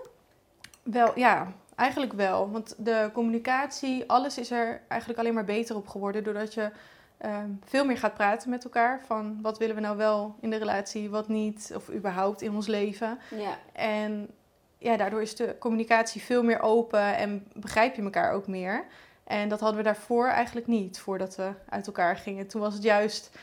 Wel, 0.84 1.12
ja. 1.15 1.54
Eigenlijk 1.75 2.13
wel, 2.13 2.52
want 2.52 2.75
de 2.78 3.10
communicatie, 3.13 4.04
alles 4.08 4.38
is 4.38 4.52
er 4.52 4.82
eigenlijk 4.88 5.19
alleen 5.19 5.34
maar 5.34 5.45
beter 5.45 5.75
op 5.75 5.88
geworden 5.88 6.23
doordat 6.23 6.54
je 6.54 6.69
ehm, 7.17 7.49
veel 7.65 7.86
meer 7.86 7.97
gaat 7.97 8.13
praten 8.13 8.49
met 8.49 8.63
elkaar 8.63 9.02
van 9.06 9.39
wat 9.41 9.58
willen 9.58 9.75
we 9.75 9.82
nou 9.82 9.97
wel 9.97 10.36
in 10.41 10.49
de 10.49 10.58
relatie, 10.58 11.10
wat 11.10 11.28
niet, 11.28 11.71
of 11.75 11.89
überhaupt 11.89 12.41
in 12.41 12.56
ons 12.56 12.67
leven. 12.67 13.19
Ja. 13.36 13.58
En 13.73 14.30
ja, 14.78 14.97
daardoor 14.97 15.21
is 15.21 15.36
de 15.36 15.56
communicatie 15.60 16.21
veel 16.21 16.43
meer 16.43 16.62
open 16.62 17.15
en 17.15 17.47
begrijp 17.54 17.95
je 17.95 18.02
elkaar 18.02 18.34
ook 18.34 18.47
meer. 18.47 18.86
En 19.23 19.49
dat 19.49 19.60
hadden 19.60 19.78
we 19.78 19.84
daarvoor 19.84 20.28
eigenlijk 20.28 20.67
niet, 20.67 20.99
voordat 20.99 21.36
we 21.36 21.52
uit 21.69 21.88
elkaar 21.88 22.17
gingen. 22.17 22.47
Toen 22.47 22.62
was 22.62 22.73
het 22.73 22.84
juist 22.84 23.38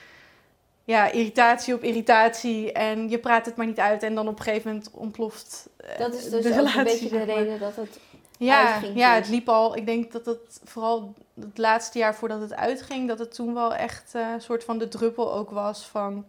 ja, 0.86 1.10
irritatie 1.10 1.74
op 1.74 1.82
irritatie 1.82 2.72
en 2.72 3.08
je 3.08 3.18
praat 3.18 3.46
het 3.46 3.56
maar 3.56 3.66
niet 3.66 3.78
uit 3.80 4.02
en 4.02 4.14
dan 4.14 4.28
op 4.28 4.38
een 4.38 4.44
gegeven 4.44 4.70
moment 4.70 4.90
ontploft 4.90 5.68
uh, 5.84 5.98
Dat 5.98 6.14
is 6.14 6.30
dus 6.30 6.44
de 6.44 6.60
ook 6.60 6.74
een 6.74 6.84
beetje 6.84 7.08
de 7.08 7.22
reden 7.22 7.58
dat 7.58 7.76
het 7.76 7.98
ja, 8.38 8.80
ja, 8.94 9.14
het 9.14 9.28
liep 9.28 9.48
al. 9.48 9.76
Ik 9.76 9.86
denk 9.86 10.12
dat 10.12 10.26
het 10.26 10.60
vooral 10.64 11.14
het 11.40 11.58
laatste 11.58 11.98
jaar 11.98 12.14
voordat 12.14 12.40
het 12.40 12.54
uitging, 12.54 13.08
dat 13.08 13.18
het 13.18 13.34
toen 13.34 13.54
wel 13.54 13.74
echt 13.74 14.14
een 14.14 14.20
uh, 14.20 14.34
soort 14.38 14.64
van 14.64 14.78
de 14.78 14.88
druppel 14.88 15.34
ook 15.34 15.50
was 15.50 15.86
van 15.86 16.24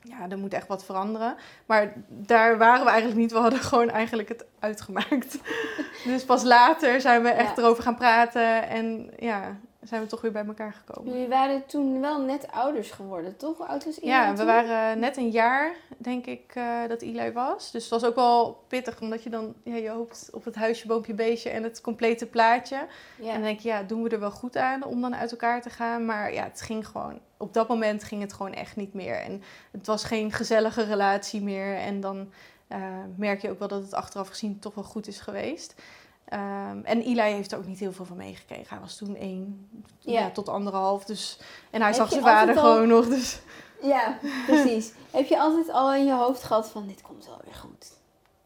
ja, 0.00 0.28
er 0.28 0.38
moet 0.38 0.54
echt 0.54 0.66
wat 0.66 0.84
veranderen. 0.84 1.36
Maar 1.66 1.92
daar 2.08 2.58
waren 2.58 2.84
we 2.84 2.90
eigenlijk 2.90 3.20
niet. 3.20 3.32
We 3.32 3.38
hadden 3.38 3.58
gewoon 3.58 3.90
eigenlijk 3.90 4.28
het 4.28 4.44
uitgemaakt. 4.58 5.38
dus 6.04 6.24
pas 6.24 6.42
later 6.42 7.00
zijn 7.00 7.22
we 7.22 7.28
echt 7.28 7.58
erover 7.58 7.82
gaan 7.82 7.96
praten. 7.96 8.68
En 8.68 9.10
ja, 9.18 9.56
zijn 9.82 10.02
we 10.02 10.08
toch 10.08 10.20
weer 10.20 10.32
bij 10.32 10.46
elkaar 10.46 10.72
gekomen. 10.72 11.12
Jullie 11.12 11.28
waren 11.28 11.66
toen 11.66 12.00
wel 12.00 12.20
net 12.20 12.46
ouders 12.50 12.90
geworden, 12.90 13.36
toch? 13.36 13.56
Hoe 13.56 13.66
oud 13.66 13.84
was 13.84 14.00
Eli 14.00 14.10
Ja, 14.10 14.34
we 14.36 14.44
waren 14.44 14.98
net 14.98 15.16
een 15.16 15.30
jaar, 15.30 15.74
denk 15.96 16.26
ik, 16.26 16.52
uh, 16.56 16.88
dat 16.88 17.02
Eli 17.02 17.32
was. 17.32 17.70
Dus 17.70 17.82
het 17.82 17.90
was 17.90 18.04
ook 18.04 18.14
wel 18.14 18.64
pittig, 18.68 19.00
omdat 19.00 19.22
je 19.22 19.30
dan 19.30 19.54
ja, 19.64 19.76
je 19.76 19.88
hoopt 19.88 20.28
op 20.32 20.44
het 20.44 20.54
huisje, 20.54 20.86
boompje, 20.86 21.14
beestje 21.14 21.50
en 21.50 21.62
het 21.62 21.80
complete 21.80 22.26
plaatje. 22.26 22.86
Ja. 23.16 23.26
En 23.26 23.32
dan 23.32 23.42
denk 23.42 23.60
je, 23.60 23.68
ja, 23.68 23.82
doen 23.82 24.02
we 24.02 24.08
er 24.08 24.20
wel 24.20 24.30
goed 24.30 24.56
aan 24.56 24.84
om 24.84 25.00
dan 25.00 25.14
uit 25.14 25.30
elkaar 25.30 25.62
te 25.62 25.70
gaan? 25.70 26.04
Maar 26.04 26.32
ja, 26.32 26.44
het 26.44 26.60
ging 26.60 26.86
gewoon, 26.86 27.18
op 27.36 27.54
dat 27.54 27.68
moment 27.68 28.04
ging 28.04 28.20
het 28.20 28.32
gewoon 28.32 28.54
echt 28.54 28.76
niet 28.76 28.94
meer. 28.94 29.20
En 29.20 29.42
het 29.70 29.86
was 29.86 30.04
geen 30.04 30.32
gezellige 30.32 30.84
relatie 30.84 31.42
meer. 31.42 31.76
En 31.76 32.00
dan 32.00 32.32
uh, 32.68 32.78
merk 33.16 33.42
je 33.42 33.50
ook 33.50 33.58
wel 33.58 33.68
dat 33.68 33.82
het 33.82 33.94
achteraf 33.94 34.28
gezien 34.28 34.58
toch 34.58 34.74
wel 34.74 34.84
goed 34.84 35.06
is 35.06 35.20
geweest. 35.20 35.74
Um, 36.32 36.84
en 36.84 37.00
Eli 37.00 37.20
heeft 37.20 37.52
er 37.52 37.58
ook 37.58 37.66
niet 37.66 37.78
heel 37.78 37.92
veel 37.92 38.04
van 38.04 38.16
meegekregen. 38.16 38.66
Hij 38.68 38.80
was 38.80 38.96
toen 38.96 39.16
één 39.16 39.68
ja. 39.98 40.30
tot 40.30 40.48
anderhalf. 40.48 41.04
Dus, 41.04 41.38
en 41.70 41.82
hij 41.82 41.92
zag 41.92 42.10
zijn 42.10 42.22
vader 42.22 42.56
gewoon 42.56 42.88
nog. 42.88 43.06
Dus. 43.08 43.40
Ja, 43.82 44.18
precies. 44.46 44.92
Heb 45.10 45.26
je 45.26 45.38
altijd 45.38 45.70
al 45.70 45.94
in 45.94 46.04
je 46.04 46.12
hoofd 46.12 46.42
gehad 46.42 46.68
van 46.68 46.86
dit 46.86 47.02
komt 47.02 47.26
wel 47.26 47.40
weer 47.44 47.54
goed? 47.54 47.92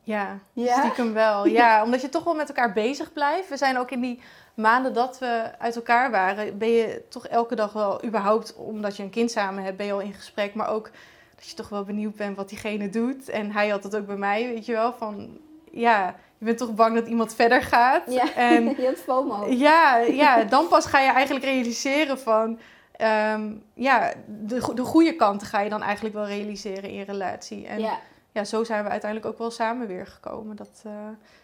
Ja, 0.02 0.38
ja? 0.52 0.78
stiekem 0.78 1.12
wel. 1.12 1.46
Ja, 1.46 1.84
omdat 1.84 2.00
je 2.00 2.08
toch 2.08 2.24
wel 2.24 2.34
met 2.34 2.48
elkaar 2.48 2.72
bezig 2.72 3.12
blijft. 3.12 3.48
We 3.48 3.56
zijn 3.56 3.78
ook 3.78 3.90
in 3.90 4.00
die 4.00 4.20
maanden 4.54 4.92
dat 4.92 5.18
we 5.18 5.50
uit 5.58 5.76
elkaar 5.76 6.10
waren, 6.10 6.58
ben 6.58 6.68
je 6.68 7.02
toch 7.08 7.26
elke 7.26 7.54
dag 7.54 7.72
wel, 7.72 8.04
überhaupt 8.04 8.54
omdat 8.54 8.96
je 8.96 9.02
een 9.02 9.10
kind 9.10 9.30
samen 9.30 9.64
hebt, 9.64 9.76
ben 9.76 9.86
je 9.86 9.92
al 9.92 10.00
in 10.00 10.12
gesprek. 10.12 10.54
Maar 10.54 10.68
ook 10.68 10.90
dat 11.34 11.48
je 11.48 11.54
toch 11.54 11.68
wel 11.68 11.84
benieuwd 11.84 12.16
bent 12.16 12.36
wat 12.36 12.48
diegene 12.48 12.88
doet. 12.88 13.28
En 13.28 13.52
hij 13.52 13.68
had 13.68 13.82
het 13.82 13.96
ook 13.96 14.06
bij 14.06 14.16
mij, 14.16 14.48
weet 14.48 14.66
je 14.66 14.72
wel, 14.72 14.92
van 14.92 15.38
ja 15.70 16.14
je 16.38 16.44
bent 16.44 16.58
toch 16.58 16.74
bang 16.74 16.94
dat 16.94 17.06
iemand 17.06 17.34
verder 17.34 17.62
gaat. 17.62 18.12
Ja, 18.12 18.34
en, 18.34 18.64
je 18.76 18.82
hebt 18.82 19.00
FOMO. 19.00 19.46
Ja, 19.48 19.96
ja, 19.96 20.44
dan 20.44 20.68
pas 20.68 20.86
ga 20.86 21.00
je 21.00 21.10
eigenlijk 21.10 21.44
realiseren 21.44 22.18
van... 22.18 22.58
Ehm, 22.92 23.52
ja, 23.74 24.12
de, 24.26 24.74
de 24.74 24.82
goede 24.82 25.16
kanten 25.16 25.46
ga 25.46 25.60
je 25.60 25.70
dan 25.70 25.82
eigenlijk 25.82 26.14
wel 26.14 26.26
realiseren 26.26 26.90
in 26.90 26.94
je 26.94 27.04
relatie. 27.04 27.66
En 27.66 27.80
ja. 27.80 27.98
ja, 28.32 28.44
zo 28.44 28.64
zijn 28.64 28.84
we 28.84 28.90
uiteindelijk 28.90 29.32
ook 29.32 29.38
wel 29.38 29.50
samen 29.50 29.86
weer 29.86 30.06
gekomen. 30.06 30.56
Dat, 30.56 30.82
uh, 30.86 30.92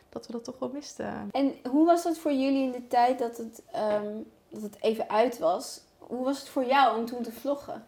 dat 0.09 0.26
we 0.26 0.33
dat 0.33 0.44
toch 0.44 0.59
wel 0.59 0.70
misten. 0.72 1.28
En 1.33 1.55
hoe 1.70 1.87
was 1.87 2.02
dat 2.02 2.18
voor 2.18 2.33
jullie 2.33 2.62
in 2.62 2.72
de 2.72 2.87
tijd 2.88 3.18
dat 3.18 3.37
het, 3.37 3.62
um, 3.76 4.24
dat 4.48 4.62
het 4.62 4.76
even 4.81 5.11
uit 5.11 5.38
was? 5.38 5.81
Hoe 5.98 6.24
was 6.24 6.38
het 6.38 6.48
voor 6.48 6.64
jou 6.64 6.98
om 6.98 7.07
toen 7.07 7.22
te 7.22 7.33
vloggen? 7.33 7.85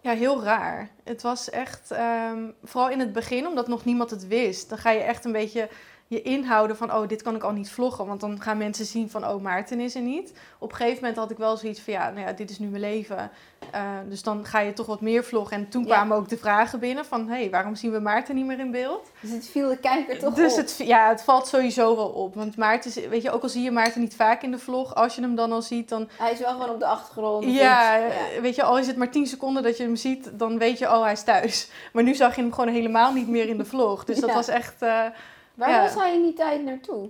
Ja, 0.00 0.12
heel 0.12 0.42
raar. 0.42 0.90
Het 1.04 1.22
was 1.22 1.50
echt, 1.50 1.90
um, 1.90 2.54
vooral 2.62 2.90
in 2.90 3.00
het 3.00 3.12
begin, 3.12 3.46
omdat 3.46 3.68
nog 3.68 3.84
niemand 3.84 4.10
het 4.10 4.26
wist. 4.26 4.68
Dan 4.68 4.78
ga 4.78 4.90
je 4.90 5.00
echt 5.00 5.24
een 5.24 5.32
beetje 5.32 5.68
je 6.12 6.22
inhouden 6.22 6.76
van, 6.76 6.92
oh, 6.92 7.08
dit 7.08 7.22
kan 7.22 7.34
ik 7.34 7.42
al 7.42 7.52
niet 7.52 7.70
vloggen. 7.70 8.06
Want 8.06 8.20
dan 8.20 8.40
gaan 8.40 8.56
mensen 8.56 8.84
zien 8.84 9.10
van, 9.10 9.26
oh, 9.26 9.42
Maarten 9.42 9.80
is 9.80 9.94
er 9.94 10.02
niet. 10.02 10.32
Op 10.58 10.70
een 10.70 10.76
gegeven 10.76 10.98
moment 11.00 11.16
had 11.16 11.30
ik 11.30 11.36
wel 11.36 11.56
zoiets 11.56 11.80
van, 11.80 11.92
ja, 11.92 12.10
nou 12.10 12.26
ja, 12.26 12.32
dit 12.32 12.50
is 12.50 12.58
nu 12.58 12.66
mijn 12.66 12.82
leven. 12.82 13.30
Uh, 13.74 13.90
dus 14.08 14.22
dan 14.22 14.44
ga 14.44 14.60
je 14.60 14.72
toch 14.72 14.86
wat 14.86 15.00
meer 15.00 15.24
vloggen. 15.24 15.56
En 15.56 15.68
toen 15.68 15.84
kwamen 15.84 16.16
ook 16.16 16.28
de 16.28 16.36
vragen 16.36 16.78
binnen 16.78 17.04
van, 17.04 17.28
hé, 17.28 17.34
hey, 17.34 17.50
waarom 17.50 17.74
zien 17.74 17.92
we 17.92 17.98
Maarten 17.98 18.34
niet 18.34 18.46
meer 18.46 18.58
in 18.58 18.70
beeld? 18.70 19.10
Dus 19.20 19.30
het 19.30 19.48
viel 19.48 19.68
de 19.68 19.76
kijker 19.76 20.18
toch 20.18 20.34
dus 20.34 20.52
op? 20.52 20.58
Het, 20.58 20.80
ja, 20.84 21.08
het 21.08 21.22
valt 21.22 21.46
sowieso 21.46 21.96
wel 21.96 22.08
op. 22.08 22.34
Want 22.34 22.56
Maarten 22.56 22.90
is, 22.96 23.06
weet 23.08 23.22
je, 23.22 23.30
ook 23.30 23.42
al 23.42 23.48
zie 23.48 23.62
je 23.62 23.70
Maarten 23.70 24.00
niet 24.00 24.14
vaak 24.14 24.42
in 24.42 24.50
de 24.50 24.58
vlog, 24.58 24.94
als 24.94 25.14
je 25.14 25.20
hem 25.20 25.34
dan 25.34 25.52
al 25.52 25.62
ziet, 25.62 25.88
dan... 25.88 26.08
Hij 26.18 26.32
is 26.32 26.38
wel 26.38 26.52
gewoon 26.52 26.70
op 26.70 26.78
de 26.78 26.86
achtergrond. 26.86 27.44
Ja, 27.44 27.96
ja. 27.96 28.40
weet 28.40 28.54
je, 28.54 28.62
al 28.62 28.78
is 28.78 28.86
het 28.86 28.96
maar 28.96 29.10
10 29.10 29.26
seconden 29.26 29.62
dat 29.62 29.76
je 29.76 29.82
hem 29.82 29.96
ziet, 29.96 30.30
dan 30.32 30.58
weet 30.58 30.78
je, 30.78 30.86
oh, 30.86 31.02
hij 31.02 31.12
is 31.12 31.22
thuis. 31.22 31.70
Maar 31.92 32.02
nu 32.02 32.14
zag 32.14 32.36
je 32.36 32.42
hem 32.42 32.52
gewoon 32.52 32.72
helemaal 32.72 33.12
niet 33.12 33.28
meer 33.28 33.48
in 33.48 33.58
de 33.58 33.64
vlog. 33.64 34.04
Dus 34.04 34.20
dat 34.20 34.32
was 34.32 34.48
echt... 34.48 34.82
Uh, 34.82 35.06
Waar 35.54 35.82
was 35.82 35.94
hij 35.94 36.14
in 36.14 36.22
die 36.22 36.32
tijd 36.32 36.64
naartoe? 36.64 37.08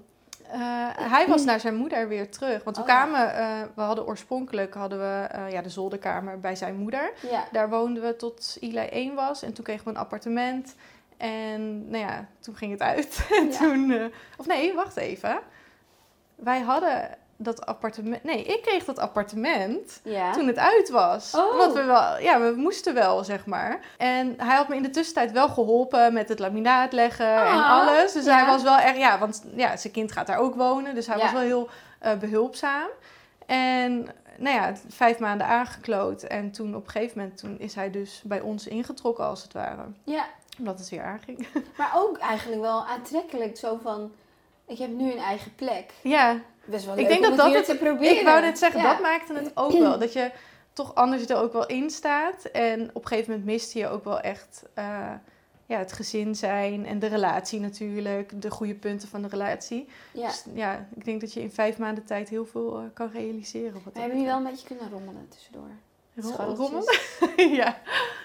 Uh, 0.55 0.88
hij 0.94 1.26
was 1.28 1.44
naar 1.44 1.61
zijn 1.61 1.74
moeder 1.74 2.09
weer 2.09 2.31
terug. 2.31 2.64
Want 2.64 2.76
we, 2.76 2.83
oh, 2.83 2.88
kwamen, 2.88 3.20
uh, 3.20 3.61
we 3.74 3.83
hadden 3.83 4.07
oorspronkelijk 4.07 4.74
hadden 4.74 4.98
we, 4.98 5.28
uh, 5.35 5.50
ja, 5.50 5.62
de 5.62 5.68
zolderkamer 5.68 6.40
bij 6.40 6.57
zijn 6.57 6.76
moeder. 6.76 7.12
Ja. 7.31 7.44
Daar 7.52 7.68
woonden 7.68 8.02
we 8.02 8.16
tot 8.16 8.57
Eli 8.61 8.87
1 8.87 9.14
was. 9.14 9.42
En 9.42 9.52
toen 9.52 9.64
kregen 9.64 9.85
we 9.85 9.90
een 9.90 9.96
appartement. 9.96 10.74
En 11.16 11.88
nou 11.88 12.05
ja, 12.05 12.26
toen 12.40 12.57
ging 12.57 12.72
het 12.72 12.81
uit. 12.81 13.26
en 13.31 13.46
ja. 13.52 13.59
toen, 13.59 14.12
of 14.37 14.46
nee, 14.46 14.74
wacht 14.74 14.96
even. 14.96 15.38
Wij 16.35 16.61
hadden 16.61 17.18
dat 17.42 17.66
appartement. 17.66 18.24
Nee, 18.24 18.44
ik 18.44 18.62
kreeg 18.62 18.85
dat 18.85 18.98
appartement 18.98 20.00
toen 20.33 20.46
het 20.46 20.59
uit 20.59 20.90
was. 20.90 21.35
Oh. 21.35 21.57
Want 21.57 21.72
we 21.72 21.83
wel, 21.83 22.18
ja, 22.18 22.40
we 22.40 22.55
moesten 22.57 22.94
wel, 22.94 23.24
zeg 23.24 23.46
maar. 23.46 23.81
En 23.98 24.35
hij 24.37 24.57
had 24.57 24.68
me 24.68 24.76
in 24.76 24.83
de 24.83 24.90
tussentijd 24.90 25.33
wel 25.33 25.48
geholpen 25.48 26.12
met 26.12 26.28
het 26.28 26.38
laminaat 26.38 26.92
leggen 26.92 27.35
en 27.35 27.59
ah, 27.59 27.70
alles. 27.70 28.12
Dus 28.12 28.24
hij 28.24 28.46
was 28.46 28.62
wel 28.62 28.78
erg, 28.78 28.96
ja, 28.96 29.18
want 29.18 29.44
ja, 29.57 29.76
zijn 29.76 29.92
kind 29.92 30.12
gaat 30.12 30.26
daar 30.26 30.38
ook 30.38 30.55
wonen. 30.55 30.94
Dus 30.94 31.07
hij 31.07 31.18
was 31.18 31.33
wel 31.33 31.40
heel 31.40 31.68
uh, 32.02 32.14
behulpzaam. 32.14 32.88
En 33.46 34.09
nou 34.37 34.57
ja, 34.57 34.72
vijf 34.88 35.18
maanden 35.18 35.46
aangekloot. 35.46 36.22
En 36.22 36.50
toen 36.50 36.76
op 36.76 36.85
een 36.85 36.90
gegeven 36.90 37.18
moment 37.18 37.38
toen 37.38 37.59
is 37.59 37.74
hij 37.74 37.90
dus 37.90 38.20
bij 38.24 38.40
ons 38.40 38.66
ingetrokken, 38.66 39.24
als 39.24 39.42
het 39.42 39.52
ware. 39.52 39.83
Ja. 40.05 40.24
Omdat 40.59 40.78
het 40.78 40.88
weer 40.88 41.02
aanging. 41.05 41.46
Maar 41.76 41.92
ook 41.94 42.18
eigenlijk 42.18 42.61
wel 42.61 42.87
aantrekkelijk, 42.87 43.57
zo 43.57 43.78
van... 43.83 44.12
Ik 44.66 44.78
heb 44.78 44.90
nu 44.90 45.12
een 45.12 45.18
eigen 45.18 45.55
plek. 45.55 45.92
Ja 46.02 46.40
best 46.64 46.85
wel 46.85 46.94
leuk 46.94 47.05
ik 47.05 47.11
denk 47.11 47.22
dat 47.22 47.37
dat 47.37 47.55
het, 47.55 47.64
te 47.64 47.77
proberen. 47.77 48.18
Ik 48.18 48.25
wou 48.25 48.40
net 48.40 48.59
zeggen, 48.59 48.83
dat 48.83 49.01
maakte 49.01 49.35
het 49.35 49.51
ook 49.55 49.72
wel. 49.72 49.98
Dat 50.03 50.12
je 50.12 50.31
toch 50.72 50.94
anders 50.94 51.29
er 51.29 51.37
ook 51.37 51.53
wel 51.53 51.66
in 51.66 51.90
staat. 51.90 52.44
En 52.44 52.90
op 52.92 53.03
een 53.03 53.09
gegeven 53.09 53.31
moment 53.31 53.51
miste 53.51 53.79
je 53.79 53.88
ook 53.88 54.05
wel 54.05 54.20
echt 54.20 54.62
uh, 54.79 55.11
ja, 55.66 55.79
het 55.79 55.92
gezin 55.92 56.35
zijn 56.35 56.87
en 56.87 56.98
de 56.98 57.07
relatie 57.07 57.61
natuurlijk. 57.61 58.42
De 58.42 58.51
goede 58.51 58.75
punten 58.75 59.09
van 59.09 59.22
de 59.22 59.29
relatie. 59.29 59.88
Ja. 60.12 60.27
Dus 60.27 60.44
ja, 60.55 60.87
ik 60.94 61.05
denk 61.05 61.20
dat 61.20 61.33
je 61.33 61.40
in 61.40 61.53
vijf 61.53 61.79
maanden 61.79 62.05
tijd 62.05 62.29
heel 62.29 62.46
veel 62.46 62.81
uh, 62.81 62.87
kan 62.94 63.11
realiseren. 63.12 63.81
Wat 63.85 63.92
we 63.92 64.01
hebben 64.01 64.18
nu 64.18 64.25
wel 64.25 64.37
een 64.37 64.44
beetje 64.44 64.66
kunnen 64.66 64.90
rommelen 64.90 65.29
tussendoor. 65.29 65.68
Rommelen? 66.57 66.94
ja. 67.61 67.81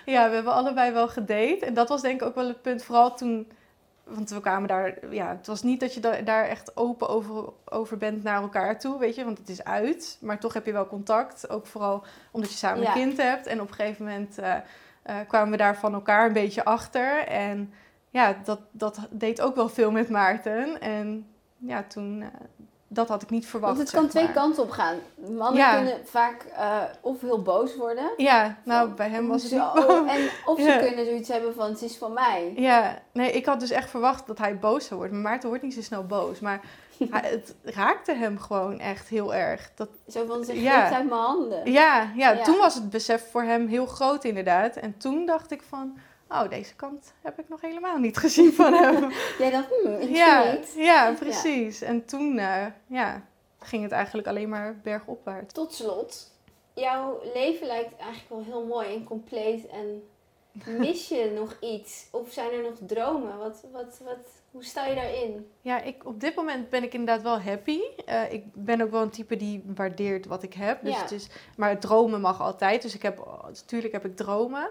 ja, 0.05 0.29
we 0.29 0.35
hebben 0.35 0.53
allebei 0.53 0.91
wel 0.91 1.07
gedate. 1.07 1.65
En 1.65 1.73
dat 1.73 1.89
was 1.89 2.01
denk 2.01 2.21
ik 2.21 2.27
ook 2.27 2.35
wel 2.35 2.47
het 2.47 2.61
punt, 2.61 2.83
vooral 2.83 3.15
toen 3.15 3.51
want 4.09 4.29
we 4.29 4.39
kwamen 4.39 4.67
daar, 4.67 5.13
ja, 5.13 5.29
het 5.29 5.47
was 5.47 5.63
niet 5.63 5.79
dat 5.79 5.93
je 5.93 6.23
daar 6.23 6.47
echt 6.47 6.77
open 6.77 7.09
over, 7.09 7.49
over 7.65 7.97
bent 7.97 8.23
naar 8.23 8.41
elkaar 8.41 8.79
toe, 8.79 8.99
weet 8.99 9.15
je, 9.15 9.23
want 9.25 9.37
het 9.37 9.49
is 9.49 9.63
uit. 9.63 10.17
Maar 10.21 10.39
toch 10.39 10.53
heb 10.53 10.65
je 10.65 10.71
wel 10.71 10.87
contact, 10.87 11.49
ook 11.49 11.65
vooral 11.65 12.03
omdat 12.31 12.51
je 12.51 12.57
samen 12.57 12.85
een 12.85 12.93
kind 12.93 13.17
hebt. 13.17 13.47
En 13.47 13.61
op 13.61 13.67
een 13.67 13.73
gegeven 13.73 14.05
moment 14.05 14.39
uh, 14.39 14.55
uh, 15.05 15.15
kwamen 15.27 15.51
we 15.51 15.57
daar 15.57 15.77
van 15.77 15.93
elkaar 15.93 16.25
een 16.25 16.33
beetje 16.33 16.65
achter. 16.65 17.27
En 17.27 17.73
ja, 18.09 18.35
dat, 18.43 18.59
dat 18.71 19.07
deed 19.09 19.41
ook 19.41 19.55
wel 19.55 19.69
veel 19.69 19.91
met 19.91 20.09
Maarten. 20.09 20.81
En 20.81 21.27
ja, 21.57 21.83
toen, 21.83 22.21
uh, 22.21 22.27
dat 22.87 23.07
had 23.07 23.21
ik 23.21 23.29
niet 23.29 23.45
verwacht. 23.45 23.75
Want 23.75 23.87
het 23.87 23.99
kan 23.99 24.09
twee 24.09 24.31
kanten 24.31 24.63
op 24.63 24.69
gaan. 24.69 24.97
Mannen 25.37 25.75
kunnen 25.75 25.99
vaak 26.05 26.45
uh, 26.57 26.81
of 27.01 27.21
heel 27.21 27.41
boos 27.41 27.75
worden. 27.75 28.11
Ja, 28.17 28.57
nou 28.63 28.89
bij 28.89 29.09
hem 29.09 29.27
was 29.27 29.43
het 29.43 29.51
zo. 29.51 29.73
En 30.05 30.29
of 30.45 30.59
ze 30.59 30.77
kunnen 30.81 31.05
zoiets 31.05 31.29
hebben 31.29 31.53
van 31.53 31.69
het 31.69 31.81
is 31.81 31.97
van 31.97 32.13
mij. 32.13 32.53
Ja, 32.55 32.99
nee, 33.11 33.31
ik 33.31 33.45
had 33.45 33.59
dus 33.59 33.71
echt 33.71 33.89
verwacht 33.89 34.27
dat 34.27 34.37
hij 34.37 34.59
boos 34.59 34.85
zou 34.85 34.99
worden. 34.99 35.21
Maar 35.21 35.31
Maarten 35.31 35.49
wordt 35.49 35.63
niet 35.63 35.73
zo 35.73 35.81
snel 35.81 36.05
boos. 36.05 36.39
Maar 36.39 36.61
hij, 37.11 37.29
het 37.29 37.55
raakte 37.63 38.13
hem 38.13 38.39
gewoon 38.39 38.79
echt 38.79 39.07
heel 39.07 39.35
erg. 39.35 39.71
Dat, 39.75 39.89
zo 40.07 40.25
van, 40.25 40.43
ze 40.43 40.61
ja. 40.61 40.91
uit 40.91 41.09
mijn 41.09 41.21
handen. 41.21 41.71
Ja, 41.71 42.11
ja, 42.15 42.31
ja, 42.31 42.43
toen 42.43 42.57
was 42.57 42.75
het 42.75 42.89
besef 42.89 43.31
voor 43.31 43.43
hem 43.43 43.67
heel 43.67 43.85
groot 43.85 44.23
inderdaad. 44.23 44.75
En 44.75 44.97
toen 44.97 45.25
dacht 45.25 45.51
ik 45.51 45.61
van 45.69 45.97
oh, 46.29 46.49
deze 46.49 46.75
kant 46.75 47.13
heb 47.21 47.39
ik 47.39 47.49
nog 47.49 47.61
helemaal 47.61 47.97
niet 47.97 48.17
gezien 48.17 48.53
van 48.53 48.73
hem. 48.73 49.11
Jij 49.39 49.51
dacht, 49.51 49.67
hmm, 49.83 50.01
ja. 50.01 50.57
Ja, 50.75 51.13
precies. 51.19 51.81
En 51.81 52.05
toen 52.05 52.37
uh, 52.37 52.65
ja, 52.87 53.21
ging 53.59 53.83
het 53.83 53.91
eigenlijk 53.91 54.27
alleen 54.27 54.49
maar 54.49 54.79
bergopwaarts. 54.83 55.53
Tot 55.53 55.73
slot, 55.73 56.31
jouw 56.73 57.19
leven 57.33 57.67
lijkt 57.67 57.95
eigenlijk 57.97 58.29
wel 58.29 58.43
heel 58.43 58.65
mooi 58.65 58.93
en 58.93 59.03
compleet. 59.03 59.67
En 59.67 60.03
mis 60.65 61.07
je 61.07 61.31
nog 61.39 61.57
iets? 61.59 62.07
Of 62.11 62.31
zijn 62.31 62.51
er 62.51 62.63
nog 62.63 62.77
dromen? 62.85 63.37
Wat, 63.37 63.63
wat, 63.71 63.99
wat, 64.03 64.41
hoe 64.51 64.63
sta 64.63 64.85
je 64.85 64.95
daarin? 64.95 65.47
Ja, 65.61 65.81
ik, 65.81 66.05
op 66.05 66.19
dit 66.19 66.35
moment 66.35 66.69
ben 66.69 66.83
ik 66.83 66.93
inderdaad 66.93 67.21
wel 67.23 67.39
happy. 67.39 67.79
Uh, 68.09 68.33
ik 68.33 68.43
ben 68.53 68.81
ook 68.81 68.91
wel 68.91 69.01
een 69.01 69.09
type 69.09 69.35
die 69.35 69.63
waardeert 69.75 70.25
wat 70.25 70.43
ik 70.43 70.53
heb. 70.53 70.83
Dus 70.83 70.93
ja. 70.93 71.01
het 71.01 71.11
is, 71.11 71.27
maar 71.57 71.79
dromen 71.79 72.21
mag 72.21 72.41
altijd. 72.41 72.81
Dus 72.81 72.95
ik 72.95 73.01
heb, 73.01 73.25
natuurlijk 73.47 73.93
heb 73.93 74.05
ik 74.05 74.15
dromen. 74.15 74.69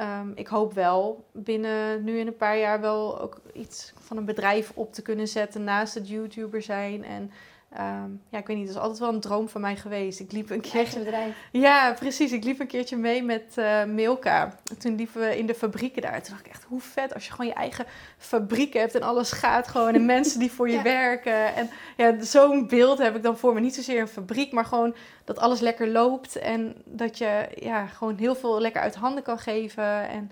Um, 0.00 0.32
ik 0.34 0.46
hoop 0.46 0.72
wel 0.72 1.24
binnen 1.32 2.04
nu 2.04 2.18
in 2.18 2.26
een 2.26 2.36
paar 2.36 2.58
jaar 2.58 2.80
wel 2.80 3.20
ook 3.20 3.40
iets 3.52 3.92
van 3.98 4.16
een 4.16 4.24
bedrijf 4.24 4.72
op 4.74 4.92
te 4.92 5.02
kunnen 5.02 5.28
zetten 5.28 5.64
naast 5.64 5.94
het 5.94 6.08
YouTuber 6.08 6.62
zijn. 6.62 7.04
En 7.04 7.30
um, 7.78 8.22
ja, 8.28 8.38
ik 8.38 8.46
weet 8.46 8.56
niet, 8.56 8.66
dat 8.66 8.74
is 8.76 8.80
altijd 8.80 8.98
wel 8.98 9.08
een 9.08 9.20
droom 9.20 9.48
van 9.48 9.60
mij 9.60 9.76
geweest. 9.76 10.20
Ik 10.20 10.32
liep 10.32 10.50
een 10.50 10.60
keertje. 10.60 10.98
bedrijf. 10.98 11.36
Ja, 11.52 11.92
precies. 11.92 12.32
Ik 12.32 12.44
liep 12.44 12.60
een 12.60 12.66
keertje 12.66 12.96
mee 12.96 13.22
met 13.22 13.54
uh, 13.58 13.84
Milka. 13.84 14.54
Toen 14.78 14.96
liepen 14.96 15.20
we 15.20 15.38
in 15.38 15.46
de 15.46 15.54
fabrieken 15.54 16.02
daar. 16.02 16.22
Toen 16.22 16.30
dacht 16.34 16.46
ik 16.46 16.52
echt, 16.52 16.64
hoe 16.64 16.80
vet 16.80 17.14
als 17.14 17.24
je 17.24 17.30
gewoon 17.30 17.46
je 17.46 17.52
eigen 17.52 17.86
fabriek 18.16 18.72
hebt 18.72 18.94
en 18.94 19.02
alles 19.02 19.32
gaat 19.32 19.68
gewoon. 19.68 19.94
En 19.94 20.06
mensen 20.06 20.40
die 20.40 20.50
voor 20.50 20.70
je 20.74 20.82
werken. 20.82 21.54
En 21.54 21.70
ja, 21.96 22.22
zo'n 22.22 22.66
beeld 22.66 22.98
heb 22.98 23.16
ik 23.16 23.22
dan 23.22 23.38
voor 23.38 23.54
me. 23.54 23.60
Niet 23.60 23.74
zozeer 23.74 24.00
een 24.00 24.08
fabriek, 24.08 24.52
maar 24.52 24.64
gewoon 24.64 24.94
dat 25.24 25.38
alles 25.38 25.60
lekker 25.60 25.88
loopt. 25.88 26.36
En 26.36 26.76
dat 26.84 27.18
je 27.18 27.48
ja, 27.54 27.86
gewoon 27.86 28.16
heel 28.16 28.34
veel 28.34 28.60
lekker 28.60 28.80
uit 28.80 28.94
handen 28.94 29.22
kan 29.22 29.38
geven. 29.38 30.08
En 30.08 30.30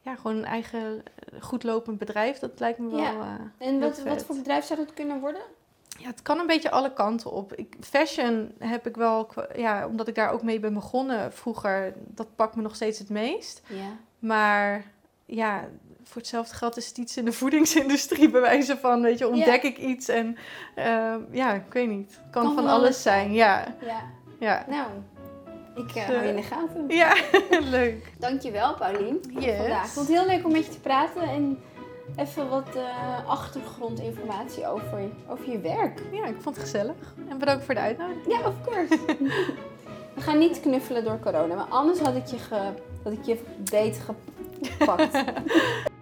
ja, 0.00 0.14
gewoon 0.14 0.36
een 0.36 0.44
eigen 0.44 1.02
goed 1.40 1.62
lopend 1.62 1.98
bedrijf. 1.98 2.38
Dat 2.38 2.60
lijkt 2.60 2.78
me 2.78 2.88
wel. 2.88 2.98
Ja. 2.98 3.12
Uh, 3.12 3.68
en 3.68 3.80
wat, 3.80 4.02
wat 4.02 4.24
voor 4.24 4.36
bedrijf 4.36 4.64
zou 4.64 4.78
dat 4.78 4.94
kunnen 4.94 5.20
worden? 5.20 5.42
Ja, 6.00 6.06
het 6.06 6.22
kan 6.22 6.38
een 6.38 6.46
beetje 6.46 6.70
alle 6.70 6.92
kanten 6.92 7.30
op. 7.30 7.54
Ik, 7.54 7.76
fashion 7.80 8.52
heb 8.58 8.86
ik 8.86 8.96
wel, 8.96 9.30
ja, 9.56 9.86
omdat 9.86 10.08
ik 10.08 10.14
daar 10.14 10.30
ook 10.30 10.42
mee 10.42 10.60
ben 10.60 10.74
begonnen 10.74 11.32
vroeger, 11.32 11.92
dat 11.96 12.36
pakt 12.36 12.56
me 12.56 12.62
nog 12.62 12.74
steeds 12.74 12.98
het 12.98 13.08
meest. 13.08 13.62
Ja. 13.66 13.96
Maar 14.18 14.84
ja, 15.26 15.68
voor 16.02 16.20
hetzelfde 16.20 16.54
geld 16.54 16.76
is 16.76 16.88
het 16.88 16.98
iets 16.98 17.16
in 17.16 17.24
de 17.24 17.32
voedingsindustrie 17.32 18.30
bewijzen 18.30 18.78
van, 18.78 19.02
weet 19.02 19.18
je, 19.18 19.28
ontdek 19.28 19.62
ik 19.62 19.78
iets 19.78 20.08
en 20.08 20.36
uh, 20.78 21.14
ja, 21.30 21.52
ik 21.52 21.72
weet 21.72 21.88
niet. 21.88 22.18
Het 22.22 22.30
kan, 22.30 22.54
van, 22.54 22.66
alles 22.66 23.02
zijn, 23.02 23.32
ja. 23.32 23.74
ja. 23.80 24.02
ja. 24.38 24.64
Nou, 24.68 24.86
ik 25.74 25.96
uh, 25.96 26.02
hou 26.02 26.22
je 26.22 26.28
in 26.28 26.36
de 26.36 26.42
gaten. 26.42 26.84
Ja, 26.88 27.14
leuk. 27.78 28.12
Dankjewel, 28.18 28.74
Paulien, 28.74 29.20
yes. 29.38 29.56
vandaag. 29.56 29.84
Ik 29.84 29.90
vond 29.90 30.08
het 30.08 30.16
heel 30.16 30.26
leuk 30.26 30.44
om 30.44 30.52
met 30.52 30.66
je 30.66 30.72
te 30.72 30.80
praten 30.80 31.22
en 31.22 31.58
even 32.16 32.48
wat 32.48 32.68
uh, 32.76 33.28
achtergrondinformatie 33.28 34.66
over, 34.66 35.00
over 35.28 35.50
je 35.50 35.60
werk. 35.60 36.02
Ja, 36.12 36.26
ik 36.26 36.36
vond 36.40 36.56
het 36.56 36.64
gezellig. 36.64 37.14
En 37.28 37.38
bedankt 37.38 37.64
voor 37.64 37.74
de 37.74 37.80
uitnodiging. 37.80 38.26
Ja, 38.26 38.48
of 38.48 38.54
course. 38.64 38.98
We 40.14 40.20
gaan 40.20 40.38
niet 40.38 40.60
knuffelen 40.60 41.04
door 41.04 41.18
corona, 41.20 41.54
maar 41.54 41.68
anders 41.68 41.98
had 41.98 42.14
ik 42.14 42.26
je, 42.26 42.38
ge, 42.38 42.72
had 43.02 43.12
ik 43.12 43.24
je 43.24 43.38
beet 43.70 44.00
gepakt. 44.78 45.22